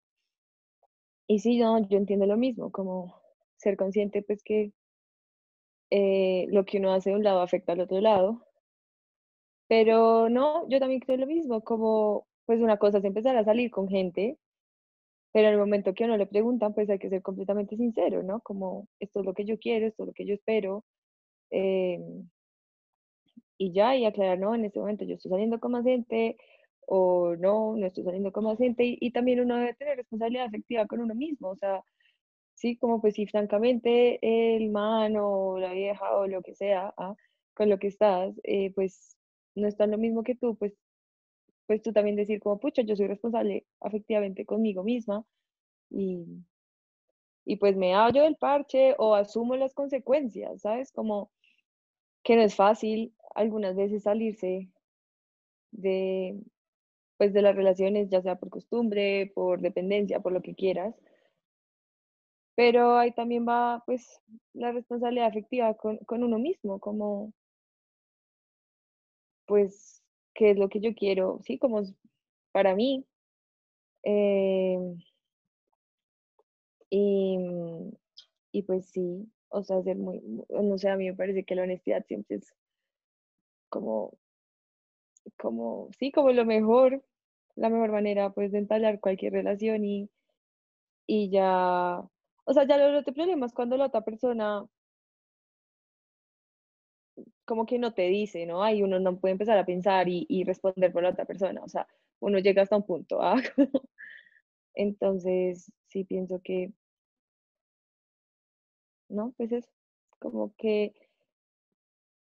[1.27, 3.21] Y sí, no, yo entiendo lo mismo, como
[3.57, 4.73] ser consciente pues que
[5.91, 8.45] eh, lo que uno hace de un lado afecta al otro lado.
[9.67, 13.71] Pero no, yo también creo lo mismo, como pues una cosa es empezar a salir
[13.71, 14.37] con gente
[15.35, 18.39] pero en el momento que uno le preguntan, pues hay que ser completamente sincero, ¿no?
[18.39, 20.85] Como, esto es lo que yo quiero, esto es lo que yo espero.
[21.49, 22.29] Em,
[23.57, 26.37] y ya, y aclarar, no, en este momento yo estoy saliendo con más gente,
[26.87, 28.97] o no, no estoy saliendo con más gente.
[28.99, 31.83] Y, también uno debe tener responsabilidad afectiva con uno mismo, o sea,
[32.55, 34.19] sí, como pues si francamente
[34.55, 37.15] el man o la vieja o lo que sea, ¿ah?
[37.55, 39.17] con lo que estás, eh, pues
[39.55, 40.73] no está lo mismo que tú, pues
[41.67, 45.25] pues tú también decir como, pucha, yo soy responsable afectivamente conmigo misma
[45.89, 46.25] y,
[47.45, 50.91] y pues me hallo del parche o asumo las consecuencias, ¿sabes?
[50.91, 51.31] Como
[52.23, 54.69] que no es fácil algunas veces salirse
[55.71, 56.39] de,
[57.17, 60.95] pues de las relaciones, ya sea por costumbre, por dependencia, por lo que quieras.
[62.55, 64.21] Pero ahí también va pues
[64.53, 67.33] la responsabilidad afectiva con, con uno mismo, como
[69.45, 70.04] pues
[70.35, 71.83] qué es lo que yo quiero, sí, como
[72.53, 73.05] para mí.
[74.03, 74.97] Em,
[76.89, 77.37] y,
[78.51, 81.63] y, pues sí, o sea, ser muy, no sé, a mí me parece que la
[81.63, 82.55] honestidad siempre es
[83.69, 84.17] como,
[85.37, 87.03] como, sí, como lo mejor,
[87.55, 90.09] la mejor manera pues de entablar cualquier relación y,
[91.07, 91.99] y ya,
[92.45, 94.65] o sea, ya lo otro problema es cuando la otra persona
[97.45, 98.63] como que no te dice, ¿no?
[98.63, 101.87] Ahí uno no puede empezar a pensar y, responder por la otra persona, o sea,
[102.19, 103.35] uno llega hasta un punto, ¿ah?
[104.75, 106.73] Entonces, sí pienso que,
[109.09, 109.33] ¿no?
[109.37, 109.69] Pues es
[110.19, 110.93] como que,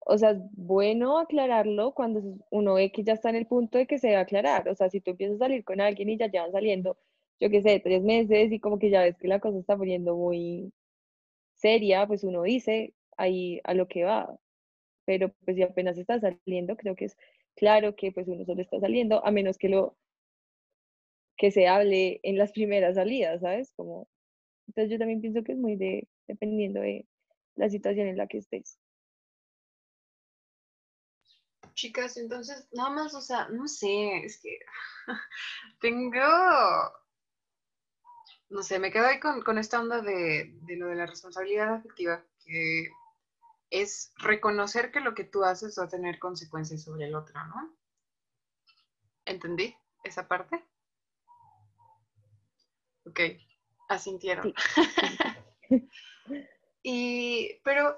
[0.00, 3.86] o sea, es bueno aclararlo cuando uno ve que ya está en el punto de
[3.86, 6.18] que se va a aclarar, o sea, si tú empiezas a salir con alguien y
[6.18, 6.98] ya llevan saliendo,
[7.40, 10.16] yo qué sé, tres meses y como que ya ves que la cosa está poniendo
[10.16, 10.72] muy
[11.54, 14.38] seria, pues uno dice ahí a lo que va,
[15.10, 17.16] pero pues si apenas está saliendo, creo que es
[17.56, 19.96] claro que pues uno solo está saliendo, a menos que lo
[21.36, 23.72] que se hable en las primeras salidas, ¿sabes?
[23.74, 24.08] Como,
[24.68, 27.08] entonces yo también pienso que es muy de, dependiendo de
[27.56, 28.78] la situación en la que estés.
[31.74, 34.60] Chicas, entonces, nada más, o sea, no sé, es que
[35.80, 36.20] tengo,
[38.48, 41.74] no sé, me quedo ahí con, con esta onda de, de, lo de la responsabilidad
[41.74, 42.90] afectiva, que
[43.70, 47.76] es reconocer que lo que tú haces va a tener consecuencias sobre el otro, ¿no?
[49.24, 50.64] ¿Entendí esa parte?
[53.06, 53.20] Ok,
[53.88, 54.52] asintieron.
[56.82, 57.96] y, pero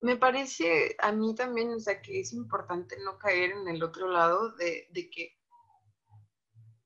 [0.00, 4.08] me parece a mí también, o sea, que es importante no caer en el otro
[4.08, 5.36] lado de, de que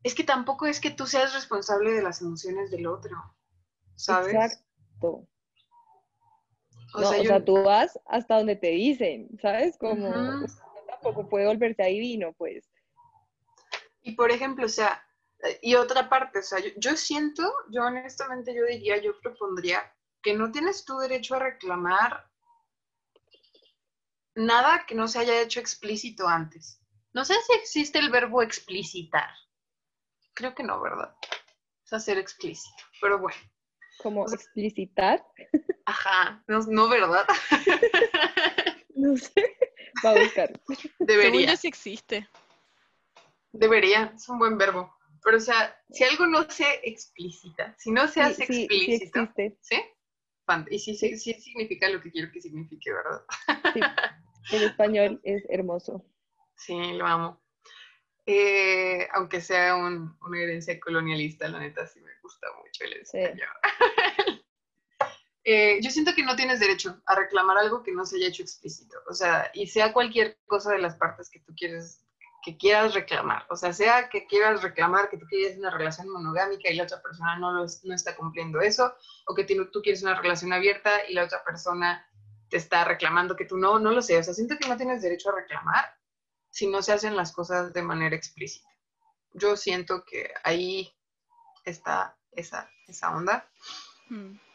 [0.03, 3.37] es que tampoco es que tú seas responsable de las emociones del otro,
[3.97, 4.35] ¿sabes?
[4.35, 5.29] Exacto.
[6.95, 9.77] O, sea, tú vas hasta donde te dicen, ¿sabes?
[9.79, 10.11] Como
[10.87, 12.69] tampoco puede volverse adivino, pues.
[14.03, 15.03] Y por ejemplo, o sea,
[15.63, 19.81] y otra parte, o sea, yo, siento, yo honestamente yo diría, yo propondría
[20.23, 22.27] que no tienes tu derecho a reclamar
[24.35, 26.81] nada que no se haya hecho explícito antes.
[27.13, 29.31] No sé si existe el verbo explicitar.
[30.35, 31.15] Creo que no, ¿verdad?
[31.85, 33.41] Es hacer explícito, pero bueno.
[34.03, 35.25] ¿Como explicitar?
[35.91, 37.27] Ajá, no, ¿verdad?
[38.95, 39.57] no sé,
[40.05, 40.61] va a buscar.
[41.01, 41.57] Debería.
[41.57, 42.29] si existe.
[43.51, 44.95] Debería, es un buen verbo.
[45.25, 49.29] Pero, o sea, si algo no se explícita, si no se hace explícito,
[49.61, 49.83] sí,
[50.71, 53.25] Y sí, sí, sí, significa lo que quiero que signifique, ¿verdad?
[54.49, 56.05] Sí, en español es hermoso.
[56.55, 57.43] Sí, lo amo.
[58.27, 63.19] Eh, aunque sea un- una herencia colonialista, la neta sí me gusta mucho el Sí.
[65.45, 68.43] Eh, yo siento que no tienes derecho a reclamar algo que no se haya hecho
[68.43, 68.99] explícito.
[69.09, 72.05] O sea, y sea cualquier cosa de las partes que tú quieres,
[72.45, 73.47] que quieras reclamar.
[73.49, 77.01] O sea, sea que quieras reclamar que tú quieres una relación monogámica y la otra
[77.03, 78.93] persona no, lo no está cumpliendo eso,
[79.27, 82.07] o que tú quieres una relación abierta y la otra persona
[82.51, 84.19] te está reclamando que tú no, no lo sé.
[84.19, 85.85] O sea, siento que no tienes derecho a reclamar
[86.51, 88.69] si no se hacen las cosas de manera explícita.
[89.33, 90.93] Yo siento que ahí
[91.65, 93.49] está esa, esa onda.
[94.09, 94.50] Mm.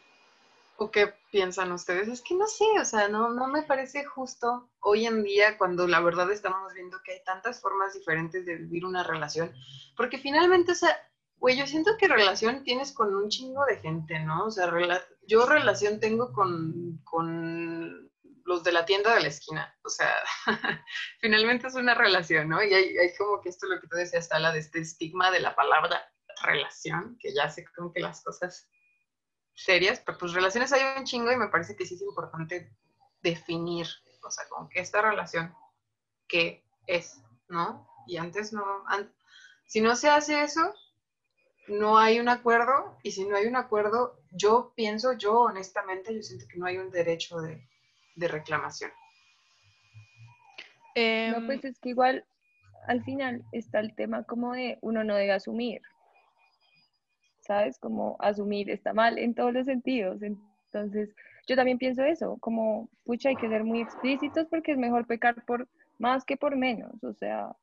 [0.78, 2.08] ¿O qué piensan ustedes?
[2.08, 5.86] Es que no sé, o sea, no, no me parece justo hoy en día cuando
[5.86, 9.54] la verdad estamos viendo que hay tantas formas diferentes de vivir una relación,
[9.96, 10.94] porque finalmente, o sea,
[11.36, 14.46] güey, yo siento que relación tienes con un chingo de gente, ¿no?
[14.46, 18.10] O sea, rela- yo relación tengo con, con
[18.44, 20.12] los de la tienda de la esquina, o sea,
[21.20, 22.62] finalmente es una relación, ¿no?
[22.62, 25.54] Y hay, como que esto lo que tú decías, Tala, de este estigma de la
[25.56, 26.00] palabra
[26.42, 28.68] relación, que ya sé como que las cosas
[29.56, 32.70] serias, pero pues relaciones hay un chingo y me parece que sí es importante
[33.22, 33.88] definir,
[34.22, 35.54] o sea, que esta relación,
[36.28, 37.22] ¿qué es?
[37.48, 37.88] ¿No?
[38.06, 39.12] Y antes no, an-
[39.66, 40.74] si no se hace eso,
[41.68, 46.22] no hay un acuerdo, y si no hay un acuerdo, yo pienso, yo honestamente, yo
[46.22, 47.68] siento que no hay un derecho de,
[48.14, 48.92] de reclamación.
[51.28, 52.24] No, Em, pues es que igual
[52.86, 55.82] al final está el tema como de uno no debe asumir,
[57.46, 57.78] ¿sabes?
[57.78, 60.20] Como asumir está mal en todos los sentidos.
[60.22, 61.14] Entonces,
[61.46, 65.44] yo también pienso eso, como, pucha, hay que ser muy explícitos porque es mejor pecar
[65.44, 65.68] por
[65.98, 67.56] más que por menos, o sea,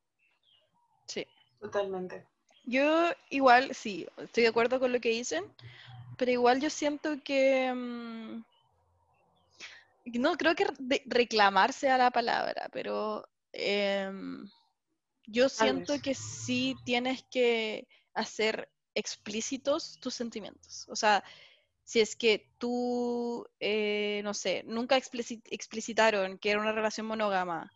[1.06, 1.28] sí.
[1.60, 2.26] Totalmente.
[2.66, 5.44] Yo igual, sí, estoy de acuerdo con lo que dicen,
[6.18, 7.74] pero igual yo siento que...
[7.74, 8.44] mm,
[10.20, 10.68] no, creo que
[11.06, 14.50] reclamar sea la palabra, pero em,
[15.28, 20.86] yo siento que sí tienes que hacer explícitos tus sentimientos.
[20.90, 21.24] O sea,
[21.84, 27.72] si es que tú, eh, no sé, nunca explici- explicitaron que era una relación monógama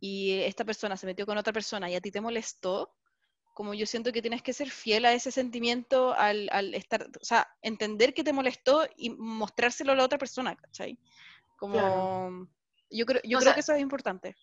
[0.00, 2.94] y esta persona se metió con otra persona y a ti te molestó,
[3.54, 7.24] como yo siento que tienes que ser fiel a ese sentimiento al, al estar, o
[7.24, 10.98] sea, entender que te molestó y mostrárselo a la otra persona, ¿cachai?
[11.56, 12.48] Como, Claro.
[12.90, 14.34] yo creo, yo O creo sea, que eso es importante.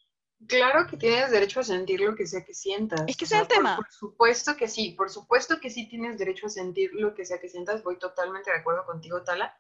[0.48, 3.02] Claro que tienes derecho a sentir lo que sea que sientas.
[3.08, 3.76] Es que o ese es el por- tema.
[3.76, 7.40] Por, supuesto que sí, por supuesto que sí tienes derecho a sentir lo que sea
[7.40, 7.84] que sientas.
[7.84, 9.60] Voy totalmente de acuerdo contigo, Tala.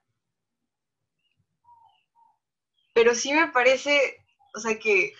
[2.93, 4.25] Pero sí me parece,
[4.55, 5.13] o sea, que,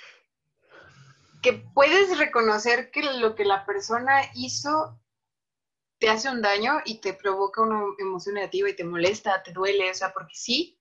[1.42, 5.00] que puedes reconocer que lo que la persona hizo
[6.00, 9.92] te hace un daño y te provoca una emoción negativa y te molesta, te duele,
[9.92, 10.79] o sea, porque sí,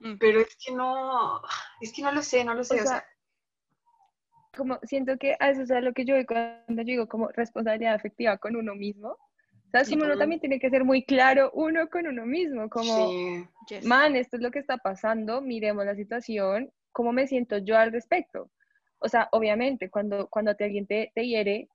[0.00, 0.16] Mm.
[0.18, 1.42] pero es que no,
[1.80, 3.04] es que no lo sé, no lo sé, o, sea, sea,
[4.56, 7.28] como siento que a eso es a lo que yo voy cuando yo digo como
[7.28, 9.16] responsabilidad afectiva con uno mismo.
[9.70, 9.88] ¿Sabes?
[9.88, 10.20] Sí, Como uno po.
[10.20, 13.46] también tiene que ser muy claro uno con uno mismo, como, sí.
[13.84, 17.92] Man, esto es lo que está pasando, miremos la situación, ¿cómo me siento yo al
[17.92, 18.50] respecto?
[18.98, 21.68] O sea, obviamente, cuando, cuando te, alguien te, te hiere,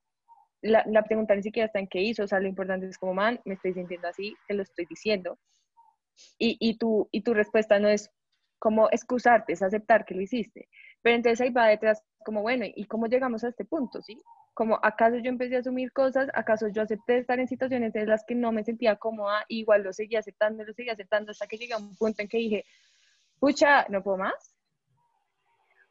[0.60, 3.14] la, la pregunta ni siquiera está en qué hizo, o sea, lo importante es como,
[3.14, 5.38] man, me estoy sintiendo así, te lo estoy diciendo.
[6.38, 8.10] Y, y, tu, y tu respuesta no es
[8.58, 10.68] como excusarte, es aceptar que lo hiciste.
[11.02, 14.18] Pero entonces ahí va detrás como, bueno, ¿y cómo llegamos a este punto, sí?
[14.54, 16.28] Como, ¿acaso yo empecé a asumir cosas?
[16.34, 19.44] ¿Acaso yo acepté estar en situaciones en las que no me sentía cómoda?
[19.48, 22.38] Igual lo seguía aceptando, lo seguía aceptando hasta que llegué a un punto en que
[22.38, 22.64] dije,
[23.40, 24.54] pucha, ¿no puedo más?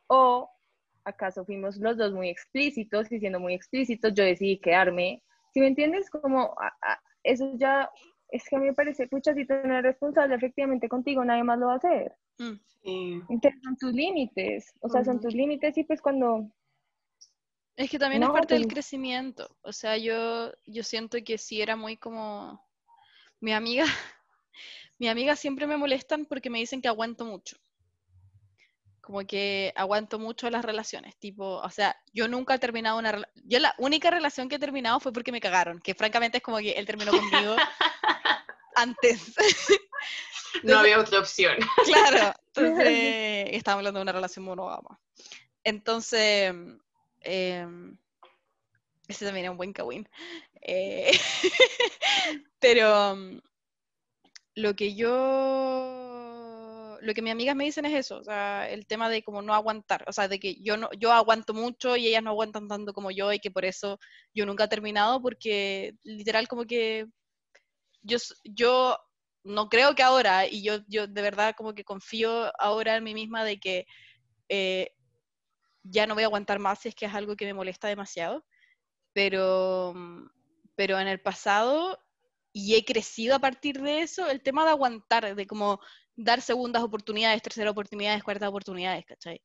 [0.07, 0.49] ¿O
[1.05, 5.21] acaso fuimos los dos muy explícitos y siendo muy explícitos yo decidí quedarme?
[5.53, 7.89] Si me entiendes, como a- a- eso ya,
[8.33, 11.43] es que a mí me parece, pucha, si tú no eres responsable efectivamente contigo, nadie
[11.43, 12.15] más lo va a hacer.
[12.39, 12.59] Mm.
[12.83, 13.21] Sí.
[13.29, 16.51] Entonces son tus límites, o sea, son tus límites y pues cuando
[17.75, 19.55] Es que también es parte del pues- crecimiento.
[19.61, 22.59] O sea, yo, yo siento que sí era muy como...
[23.39, 23.85] Mi amiga,
[24.97, 27.57] mi amiga siempre me molestan porque me dicen que aguanto mucho.
[28.99, 31.17] Como que aguanto mucho las relaciones.
[31.17, 33.43] Tipo, o sea, yo nunca he terminado una relación.
[33.45, 35.79] Yo la única relación que he terminado fue porque me cagaron.
[35.81, 37.55] Que francamente es como que él terminó conmigo
[38.75, 39.33] antes.
[40.61, 41.57] No había otra opción.
[41.85, 42.87] Claro, entonces
[43.51, 44.99] estábamos hablando de una relación monógama.
[45.63, 46.53] Entonces,
[47.21, 47.97] em,
[49.07, 50.07] ese también es un buen cagüín.
[50.61, 51.17] Eh,
[52.59, 53.39] pero mm,
[54.55, 55.09] lo que yo,
[57.01, 59.53] lo que mis amigas me dicen es eso, o sea, el tema de como no
[59.53, 62.93] aguantar, o sea, de que yo no, yo aguanto mucho y ellas no aguantan tanto
[62.93, 63.99] como yo y que por eso
[64.33, 67.07] yo nunca he terminado porque literal como que
[68.03, 68.97] yo, yo
[69.43, 73.13] no creo que ahora, y yo, yo de verdad como que confío ahora en mí
[73.13, 73.85] misma de que
[74.49, 74.91] eh,
[75.83, 78.45] ya no voy a aguantar más si es que es algo que me molesta demasiado,
[79.13, 79.93] pero,
[80.75, 81.99] pero en el pasado,
[82.53, 85.79] y he crecido a partir de eso, el tema de aguantar, de como
[86.15, 89.41] dar segundas oportunidades, terceras oportunidades, cuartas oportunidades, ¿cachai?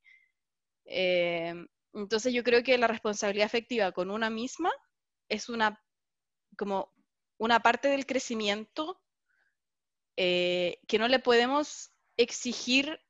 [0.84, 1.54] Eh,
[1.94, 4.70] entonces yo creo que la responsabilidad afectiva con una misma
[5.28, 5.82] es una,
[6.56, 6.92] como
[7.38, 9.00] una parte del crecimiento
[10.16, 13.00] eh, que no le podemos exigir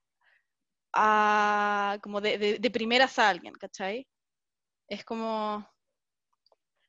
[0.92, 4.06] a, como de, de, primeras a alguien, ¿cachai?
[4.88, 5.66] Es como,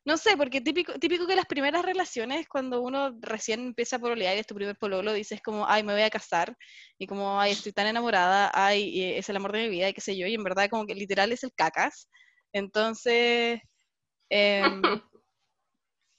[0.06, 4.36] no sé, porque típico, típico que las primeras relaciones, cuando uno recién empieza a pololear
[4.36, 6.56] y es tu primer pololo, dices como, ay, me voy a casar,
[6.98, 10.02] y como, ay, estoy tan enamorada, ay, es el amor de mi vida, y qué
[10.02, 12.10] sé yo, y en verdad como que literal es el cacas.
[12.54, 13.62] Entonces,
[14.30, 14.82] em,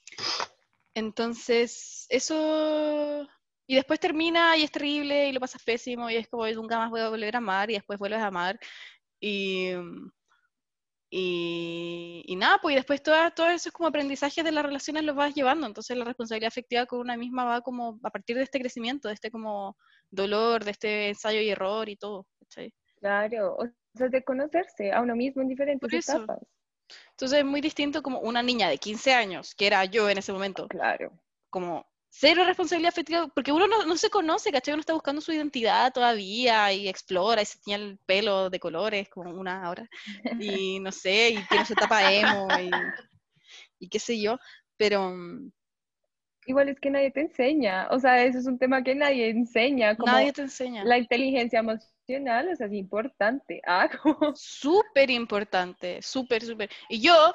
[0.93, 3.27] entonces, eso...
[3.67, 6.89] Y después termina y es terrible y lo pasas pésimo y es como nunca más
[6.89, 8.59] voy a volver a amar y después vuelves a amar.
[9.21, 9.69] Y,
[11.09, 15.03] y, y nada, pues y después todo, todo eso es como aprendizaje de las relaciones
[15.03, 15.67] los vas llevando.
[15.67, 19.13] Entonces la responsabilidad afectiva con una misma va como a partir de este crecimiento, de
[19.13, 19.77] este como
[20.09, 22.27] dolor, de este ensayo y error y todo.
[22.39, 22.73] ¿cachai?
[22.99, 23.65] Claro, o
[23.95, 26.39] sea, de conocerse a uno mismo en diferentes etapas.
[27.11, 30.33] Entonces es muy distinto como una niña de 15 años, que era yo en ese
[30.33, 31.11] momento, Claro.
[31.49, 34.73] como cero responsabilidad afectiva, porque uno no, no se conoce, ¿cachai?
[34.73, 39.09] Uno está buscando su identidad todavía y explora y se tiñe el pelo de colores
[39.09, 39.87] como una ahora,
[40.39, 42.93] y no sé, y tiene su etapa emo y,
[43.79, 44.37] y qué sé yo,
[44.77, 45.51] pero mm,
[46.45, 49.95] Igual es que nadie te enseña, o sea, eso es un tema que nadie enseña,
[49.95, 50.83] como nadie te enseña.
[50.83, 53.61] la inteligencia emocional, o sea, es importante.
[53.67, 56.69] Ah, como Súper importante, súper, súper.
[56.89, 57.33] Y yo,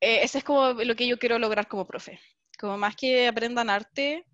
[0.00, 2.18] eh, ese es como lo que yo quiero lograr como profe.
[2.58, 4.24] Como más que aprendan arte,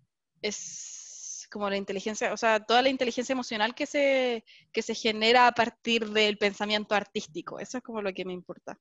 [0.40, 5.46] es como la inteligencia, o sea, toda la inteligencia emocional que se, que se genera
[5.46, 7.58] a partir del pensamiento artístico.
[7.58, 8.78] Eso es como lo que me importa.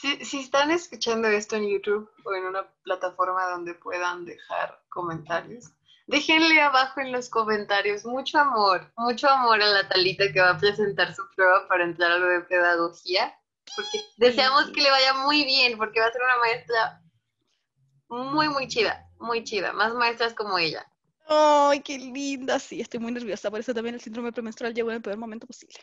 [0.00, 5.72] Si, si están escuchando esto en YouTube o en una plataforma donde puedan dejar comentarios,
[6.06, 10.58] déjenle abajo en los comentarios mucho amor, mucho amor a la Talita que va a
[10.58, 13.36] presentar su prueba para entrar a lo de pedagogía,
[13.74, 17.02] porque deseamos que le vaya muy bien, porque va a ser una maestra
[18.08, 20.86] muy, muy chida, muy chida, más maestras como ella.
[21.26, 22.60] ¡Ay, qué linda!
[22.60, 25.48] Sí, estoy muy nerviosa, por eso también el síndrome premenstrual llegó en el peor momento
[25.48, 25.78] posible.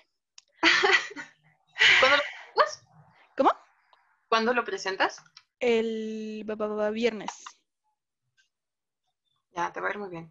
[1.99, 2.83] ¿Cuándo lo presentas?
[3.35, 3.51] ¿Cómo?
[4.35, 5.23] ¿Cuándo lo presentas?
[5.61, 6.43] El
[6.91, 7.31] viernes.
[9.55, 10.29] Ya, te va a ir muy bien.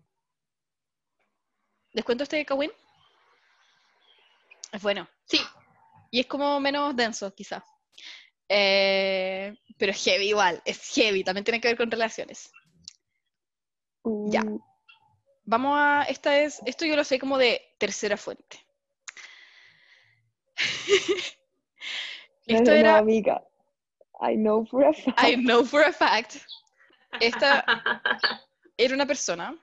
[1.93, 2.71] ¿Les cuento este Kawin?
[4.73, 5.09] Es bueno.
[5.25, 5.41] Sí,
[6.11, 7.65] Y es como menos denso, quizá.
[8.47, 12.53] Eh, pero es heavy igual, es heavy, también tiene que ver con relaciones.
[14.27, 14.43] Ya.
[14.43, 14.61] uh,
[15.45, 18.59] Vamos a, esta es, esto yo lo sé como de tercera fuente.
[22.47, 23.43] Esto no, era, amiga.
[24.21, 25.19] I know for a fact.
[25.19, 26.37] I know for a fact,
[27.21, 27.65] esta
[28.77, 29.55] era una persona.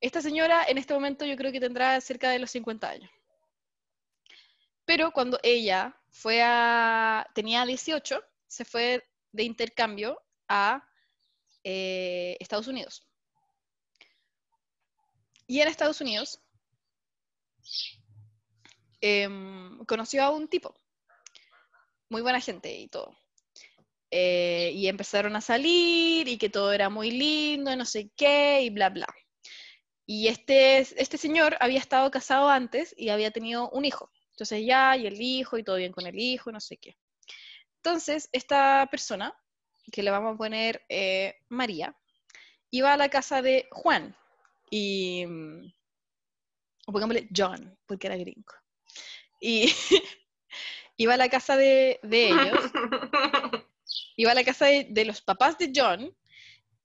[0.00, 3.10] Esta señora en este momento yo creo que tendrá cerca de los 50 años.
[4.84, 10.86] Pero cuando ella fue a, tenía 18, se fue de intercambio a
[11.64, 13.06] eh, Estados Unidos.
[15.46, 16.42] Y en Estados Unidos
[19.00, 20.74] em, conoció a un tipo,
[22.08, 23.16] muy buena gente y todo.
[24.12, 28.62] Eh, y empezaron a salir y que todo era muy lindo, y no sé qué,
[28.62, 29.06] y bla, bla.
[30.06, 34.10] Y este, este señor había estado casado antes y había tenido un hijo.
[34.32, 36.96] Entonces ya, y el hijo, y todo bien con el hijo, no sé qué.
[37.78, 39.34] Entonces, esta persona,
[39.92, 41.96] que le vamos a poner eh, María,
[42.70, 44.16] iba a la casa de Juan.
[44.70, 45.26] Y.
[45.26, 45.72] mm,
[46.86, 48.54] O pongámosle John, porque era gringo.
[49.40, 49.66] Y
[50.96, 52.60] iba a la casa de, de ellos,
[54.16, 56.14] iba a la casa de, de los papás de John,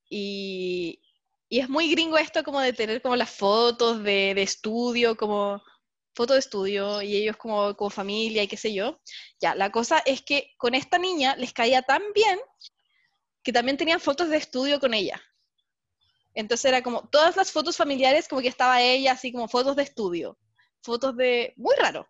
[0.10, 1.02] y,
[1.50, 5.62] y es muy gringo esto como de tener como las fotos de, de estudio, como
[6.14, 9.00] foto de estudio, y ellos como, como familia y qué sé yo.
[9.40, 12.40] Ya, la cosa es que con esta niña les caía tan bien
[13.44, 15.22] que también tenían fotos de estudio con ella.
[16.34, 19.84] Entonces era como todas las fotos familiares, como que estaba ella, así como fotos de
[19.84, 20.38] estudio,
[20.82, 21.54] fotos de...
[21.56, 22.08] Muy raro.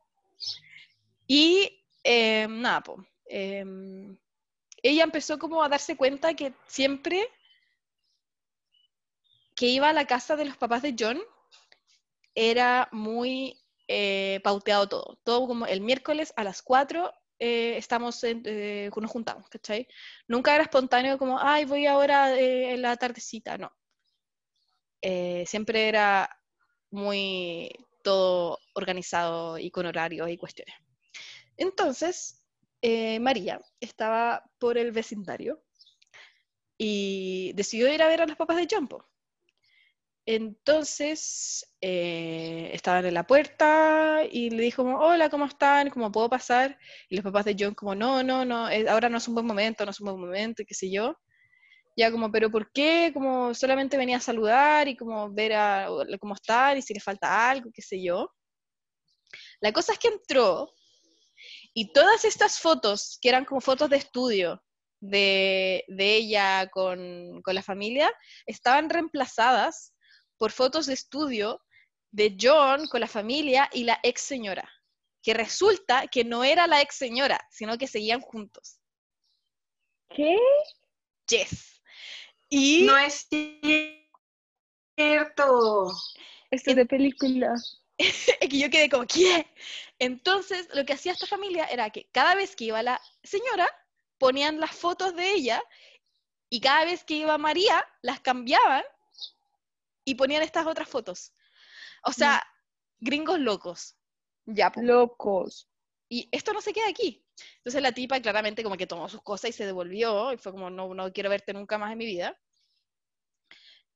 [1.27, 4.17] Y eh, nada, po, em,
[4.83, 7.27] ella empezó como a darse cuenta que siempre
[9.55, 11.19] que iba a la casa de los papás de John,
[12.35, 15.19] era muy eh, pauteado todo.
[15.23, 19.87] Todo como el miércoles a las 4 eh, estamos eh, nos juntamos, ¿cachai?
[20.27, 23.71] Nunca era espontáneo como, ay, voy ahora eh, en la tardecita, no.
[25.01, 26.29] Eh, siempre era
[26.89, 27.71] muy
[28.03, 30.75] todo organizado y con horarios y cuestiones.
[31.57, 32.46] Entonces,
[32.81, 35.63] eh, María estaba por el vecindario
[36.77, 39.05] y decidió ir a ver a los papás de po.
[40.27, 45.89] Entonces, eh, estaban en la puerta y le dijo, hola, ¿cómo están?
[45.89, 46.77] ¿Cómo puedo pasar?
[47.07, 49.45] Y los papás de John como, no, no, no, eh, ahora no es un buen
[49.47, 51.17] momento, no es un buen momento, y qué sé yo.
[51.95, 53.11] Ya como, pero ¿por qué?
[53.13, 55.87] Como solamente venía a saludar y como ver a,
[56.19, 58.29] cómo están y si les falta algo, qué sé yo.
[59.61, 60.73] La cosa es que entró
[61.79, 64.63] y todas estas fotos, que eran como fotos de estudio
[64.99, 68.11] de, de ella con, con la familia,
[68.47, 69.93] estaban reemplazadas
[70.39, 71.61] por fotos de estudio
[72.09, 74.67] de John con la familia y la ex señora,
[75.21, 78.79] que resulta que no era la ex señora, sino que seguían juntos.
[80.09, 80.35] ¿Qué?
[81.29, 81.79] Yes.
[82.49, 83.27] Y No es
[84.95, 85.91] cierto.
[86.49, 87.53] Esto es de película.
[88.39, 89.47] es que yo quedé como, ¿qué?
[89.99, 93.67] Entonces, lo que hacía esta familia era que cada vez que iba la señora,
[94.17, 95.63] ponían las fotos de ella
[96.49, 98.83] y cada vez que iba María, las cambiaban
[100.05, 101.33] y ponían estas otras fotos.
[102.03, 102.43] O sea,
[102.99, 103.95] gringos locos.
[104.45, 104.81] Ya, po.
[104.81, 105.67] Locos.
[106.09, 107.25] Y esto no se queda aquí.
[107.57, 110.69] Entonces la tipa claramente como que tomó sus cosas y se devolvió y fue como,
[110.69, 112.39] no, no quiero verte nunca más en mi vida.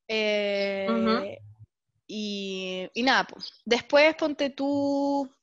[0.07, 1.60] Eh, Ujú.
[2.13, 3.53] Y, y nada, pues.
[3.63, 5.33] Después ponte tú,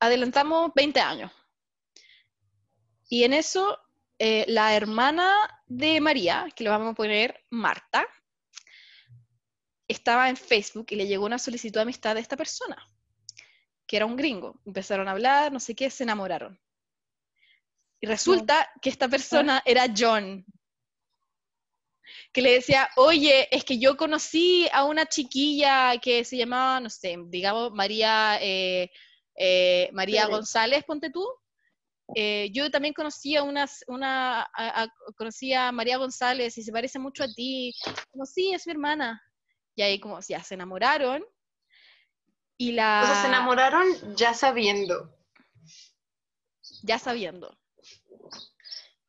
[0.00, 1.30] adelantamos 20 años.
[3.08, 3.78] Y en eso,
[4.18, 5.32] eh, la hermana
[5.68, 8.08] de María, que le vamos a poner Marta,
[9.86, 12.76] estaba en Facebook y le llegó una solicitud de amistad de esta persona,
[13.86, 14.60] que era un gringo.
[14.66, 16.60] Empezaron a hablar, no sé qué, se enamoraron.
[18.00, 20.44] Y resulta que esta persona era John,
[22.32, 26.90] que le decía, oye, es que yo conocí a una chiquilla que se llamaba, no
[26.90, 28.90] sé, digamos, María, eh,
[29.36, 30.36] eh, María Pérez.
[30.36, 31.26] González, ponte tú.
[32.14, 36.70] Eh, yo también conocí a, unas, una, a- a- conocí a María González y se
[36.72, 37.74] parece mucho a ti.
[38.12, 39.20] Como, sí, es mi hermana.
[39.74, 41.24] Y ahí como, ya, se enamoraron.
[42.56, 43.00] Y la...
[43.02, 45.12] O sea, se enamoraron ya sabiendo.
[46.82, 47.58] ya sabiendo.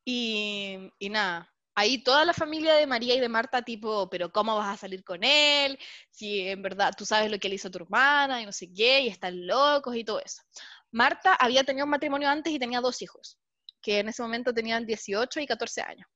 [0.03, 4.55] Y, y nada, ahí toda la familia de María y de Marta, tipo, pero ¿cómo
[4.55, 5.77] vas a salir con él?
[6.09, 8.73] Si en verdad tú sabes lo que le hizo a tu hermana y no sé
[8.73, 10.41] qué, y están locos y todo eso.
[10.89, 13.37] Marta había tenido un matrimonio antes y tenía dos hijos,
[13.79, 16.09] que en ese momento tenían 18 y 14 años.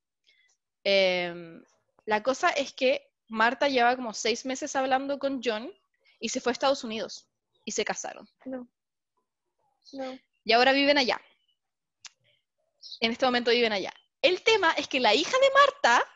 [0.83, 1.63] Em,
[2.05, 5.71] la cosa es que Marta lleva como seis meses hablando con John
[6.19, 7.29] y se fue a Estados Unidos
[7.65, 8.27] y se casaron.
[8.45, 8.67] No.
[9.93, 10.17] No.
[10.43, 11.21] Y ahora viven allá.
[12.99, 13.93] En este momento viven allá.
[14.21, 16.07] El tema es que la hija de Marta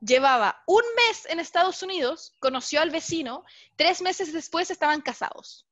[0.00, 3.44] llevaba un mes en Estados Unidos, conoció al vecino,
[3.76, 5.66] tres meses después estaban casados.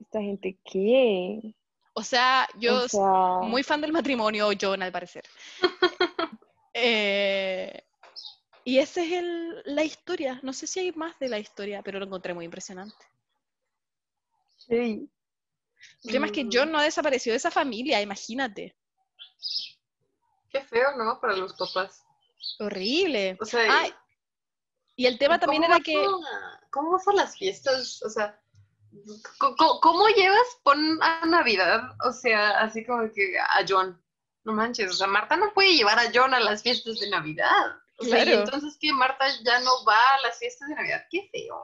[0.00, 1.54] ¿Esta gente qué?
[1.94, 5.24] O sea, yo O sea, muy fan del matrimonio, John, al parecer.
[6.74, 7.84] Eh,
[8.64, 10.40] y esa es el- la historia.
[10.42, 12.96] No sé si hay más de la historia, pero lo encontré muy impresionante.
[14.56, 15.06] sí.
[16.04, 18.74] El tema es que Mm, John no ha desaparecido de esa familia, imagínate.
[20.52, 21.20] Qué feo, ¿no?
[21.20, 22.04] Para los papás.
[22.58, 23.36] Horrible.
[23.40, 23.86] O sea, Ah,
[24.96, 25.96] y el tema también ¿cómo era que...
[25.96, 28.02] a- ¿Cómo vas a las fiestas?
[28.02, 28.38] O sea,
[29.38, 31.82] ¿cómo, llevas pon a Navidad?
[32.04, 34.02] O sea, así como que a John.
[34.44, 37.76] No manches, o sea, Marta no puede llevar a John a las fiestas de Navidad.
[37.98, 41.04] O sea, y entonces que Marta ya no va a las fiestas de Navidad.
[41.10, 41.62] Qué feo.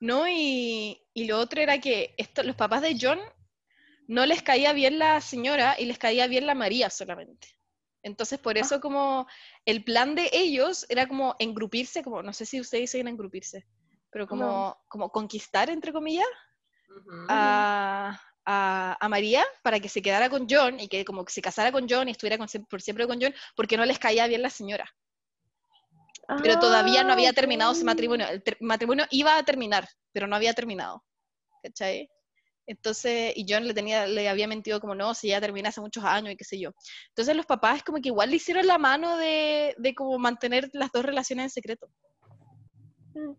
[0.00, 3.20] No, y, y lo otro era que esto, los papás de John
[4.06, 7.48] no les caía bien la señora y les caía bien la María solamente.
[8.02, 9.26] Entonces, por eso como
[9.64, 13.64] el plan de ellos era como engrupirse, como, no sé si ustedes dicen engrupirse,
[14.10, 14.78] pero como, No.
[14.88, 16.26] como conquistar, entre comillas,
[16.88, 17.10] Ujú.
[17.28, 21.40] a, a- a María para que se quedara con John y que como que se
[21.40, 24.42] casara con John y estuviera con por siempre con John, porque no les caía bien
[24.42, 24.92] la señora.
[26.42, 27.86] Pero todavía no había Ah, terminado ese ok.
[27.86, 28.26] matrimonio.
[28.28, 31.04] El matrimonio iba a terminar, pero no había terminado.
[31.62, 32.08] ¿Cachai?
[32.66, 36.04] Entonces, y John le, tenía, le había mentido como, no, si ya termina hace muchos
[36.04, 36.70] años y qué sé yo.
[37.08, 40.92] Entonces los papás como que igual le hicieron la mano de, de como mantener las
[40.92, 41.88] dos relaciones en secreto.
[43.14, 43.32] Mm.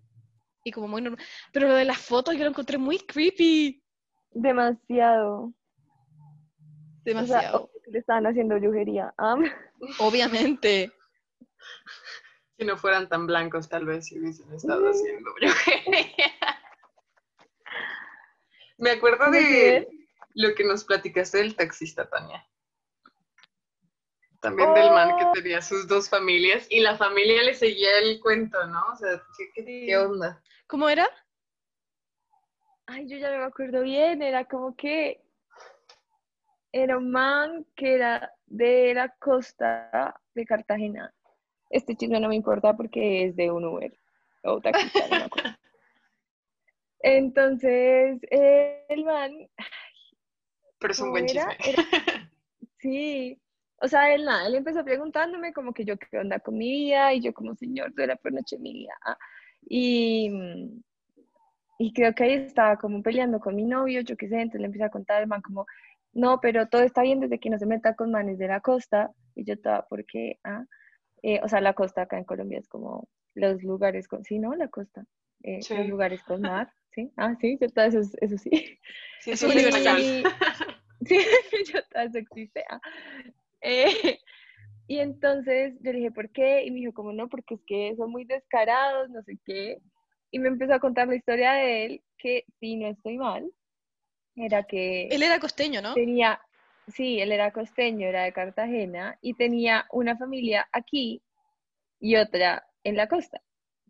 [0.65, 1.23] Y como muy normal.
[1.51, 3.81] Pero lo de las fotos yo lo encontré muy creepy.
[4.31, 5.43] Demasiado.
[5.45, 5.53] O
[7.03, 7.69] sea, Demasiado.
[7.87, 9.13] le estaban haciendo brujería.
[9.17, 9.35] Ah,
[9.99, 10.91] Obviamente.
[12.57, 16.11] Si no fueran tan blancos, tal vez si hubiesen estado haciendo brujería.
[18.77, 19.87] Me acuerdo ¿Cómo de
[20.35, 22.45] lo que nos platicaste del taxista, Tania.
[24.41, 25.31] También del man que Oh.
[25.31, 28.83] tenía sus dos familias y la familia le seguía el cuento, ¿no?
[28.91, 29.85] O sea, ¿qué, qué- Sí.
[29.85, 30.41] qué onda?
[30.67, 31.07] ¿Cómo era?
[32.85, 35.21] ay, yo ya no me acuerdo bien, era como que
[36.73, 41.13] era un man que era de la costa de Cartagena.
[41.69, 43.97] Este chisme no me importa porque es de un Uber
[44.43, 45.49] o taxista, no me acuerdo.
[47.03, 49.31] Entonces, eh, el man,
[50.79, 51.45] Pero es un ¿cómo buen era?
[51.45, 51.55] chisme.
[51.63, 51.77] Era-
[52.79, 53.39] sí,
[53.81, 57.13] o sea, él nada, él empezó preguntándome como que yo qué onda con mi vida
[57.13, 58.93] y yo como señor, duela por noche mi vida.
[59.05, 59.17] ah,
[59.67, 60.81] Y, mm,
[61.79, 64.67] y creo que ahí estaba como peleando con mi novio, yo qué sé, entonces le
[64.67, 65.65] empecé a contar al man como,
[66.13, 69.11] no, pero todo está bien desde que no se meta con manes de la costa.
[69.35, 70.39] Y yo estaba, ¿por qué?
[70.43, 70.63] Ah,
[71.23, 74.55] eh, o sea, la costa acá en Colombia es como los lugares con, sí, ¿no?
[74.55, 75.05] La costa,
[75.43, 75.75] eh, Sí.
[75.75, 77.11] los lugares con mar, ¿sí?
[77.17, 78.51] Ah, sí, yo estaba, eso, es- eso sí.
[79.19, 80.01] Sí, Es sí, universal.
[81.05, 81.17] Sí,
[81.95, 82.63] eso existe.
[82.69, 82.79] ah.
[83.61, 83.85] Eh,
[84.87, 86.65] y entonces yo le dije, ¿por qué?
[86.65, 89.79] Y me dijo, como no, porque es que son muy descarados, no sé qué.
[90.31, 93.51] Y me empezó a contar la historia de él, que si no estoy mal,
[94.35, 95.93] era que Él era costeño, ¿no?
[95.95, 96.41] tenía,
[96.87, 101.21] sí, él era costeño, era de Cartagena, y tenía una familia aquí
[101.99, 103.41] y otra en la costa,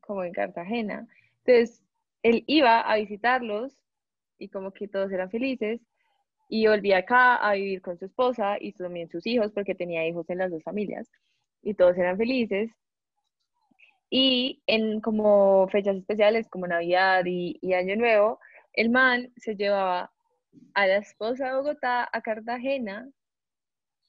[0.02, 1.08] como en Cartagena.
[1.46, 1.83] Entonces,
[2.24, 3.78] él iba a visitarlos
[4.40, 5.82] y como que todos eran felices,
[6.50, 10.30] y volvía acá a vivir con su esposa y también sus hijos, porque tenía hijos
[10.30, 11.10] en las dos familias,
[11.62, 12.72] y todos eran felices.
[14.10, 18.40] Y en como fechas especiales como Navidad y, Año Nuevo,
[18.74, 20.12] el man se llevaba
[20.76, 23.10] a la esposa de Bogotá a Cartagena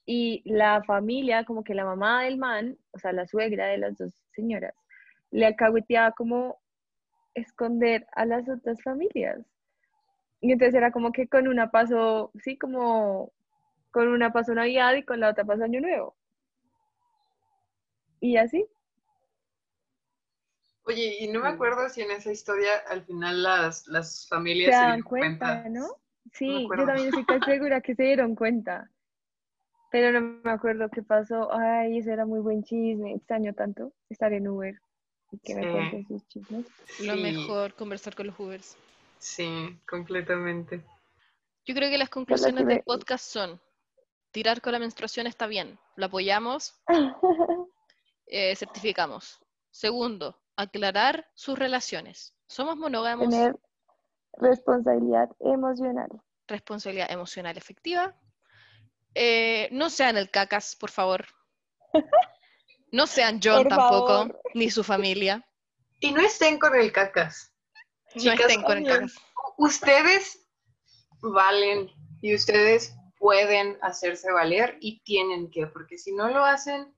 [0.05, 3.97] y la familia, como que la mamá del man, o sea, la suegra de las
[3.97, 4.75] dos señoras,
[5.31, 6.59] le alcahueteaba como
[7.35, 9.39] esconder a las otras familias.
[10.41, 13.31] Y entonces era como que con una pasó, sí, como
[13.91, 16.15] con una pasó Navidad y con la otra pasó Año Nuevo.
[18.19, 18.65] Y así.
[20.83, 24.81] Oye, y no me acuerdo si en esa historia al final las, las familias se
[24.81, 25.69] dieron cuenta, cuenta.
[25.69, 25.87] ¿no?
[26.33, 26.85] Sí, yo acuerdo.
[26.85, 28.89] también estoy casi segura que se dieron cuenta.
[29.91, 31.51] Pero no me acuerdo qué pasó.
[31.53, 33.13] Ay, eso era muy buen chisme.
[33.13, 34.75] Extraño tanto estar en Uber
[35.35, 35.67] y que me Sí.
[35.71, 36.65] cuenten sus chismes.
[37.01, 38.77] Lo Sí, mejor, conversar con los Ubers.
[39.19, 40.83] Sí, completamente.
[41.65, 43.59] Yo creo que las conclusiones me- del podcast son,
[44.31, 46.75] tirar con la menstruación está bien, lo apoyamos,
[48.27, 49.39] eh, certificamos.
[49.71, 52.33] Segundo, aclarar sus relaciones.
[52.47, 53.55] Somos monógamos, Tener
[54.33, 56.09] responsabilidad emocional.
[56.47, 58.15] responsabilidad emocional efectiva.
[59.15, 61.25] Eh, no sean el cacas, por favor.
[62.91, 64.41] No sean John Por tampoco, favor.
[64.53, 65.45] ni su familia.
[65.99, 67.53] Y no estén con el cacas.
[68.15, 69.15] No Chicas, estén con el cacas.
[69.57, 70.47] Ustedes
[71.21, 71.89] valen
[72.21, 76.93] y ustedes pueden hacerse valer y tienen que, porque si no lo hacen,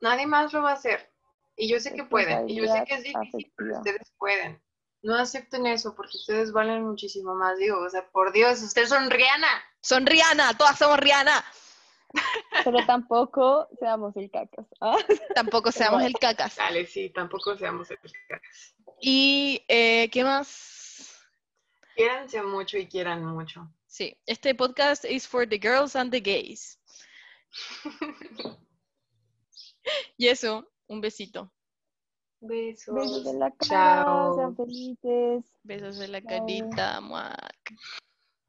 [0.00, 1.12] nadie más lo va a hacer.
[1.56, 4.62] Y yo sé que pueden, y yo sé que es difícil, pero ustedes pueden.
[5.02, 9.10] No acepten eso porque ustedes valen muchísimo más, digo, o sea, por Dios, ustedes son
[9.10, 9.48] Rihanna.
[9.80, 11.44] Son Rihanna, todas somos Rihanna.
[12.64, 14.66] Pero tampoco seamos el cacas.
[14.80, 14.96] ¿ah?
[15.34, 16.56] Tampoco seamos el cacas.
[16.56, 18.74] Dale, sí, tampoco seamos el cacas.
[19.00, 21.20] Y, eh, ¿qué más?
[21.94, 23.68] Quiéranse mucho y quieran mucho.
[23.86, 26.78] Sí, este podcast is for the girls and the gays.
[30.16, 31.52] Y eso, un besito.
[32.40, 32.94] Besos.
[32.94, 34.34] Besos en la cara, Chao.
[34.36, 35.44] sean felices.
[35.62, 36.28] Besos en la Chao.
[36.28, 37.72] carita, muac.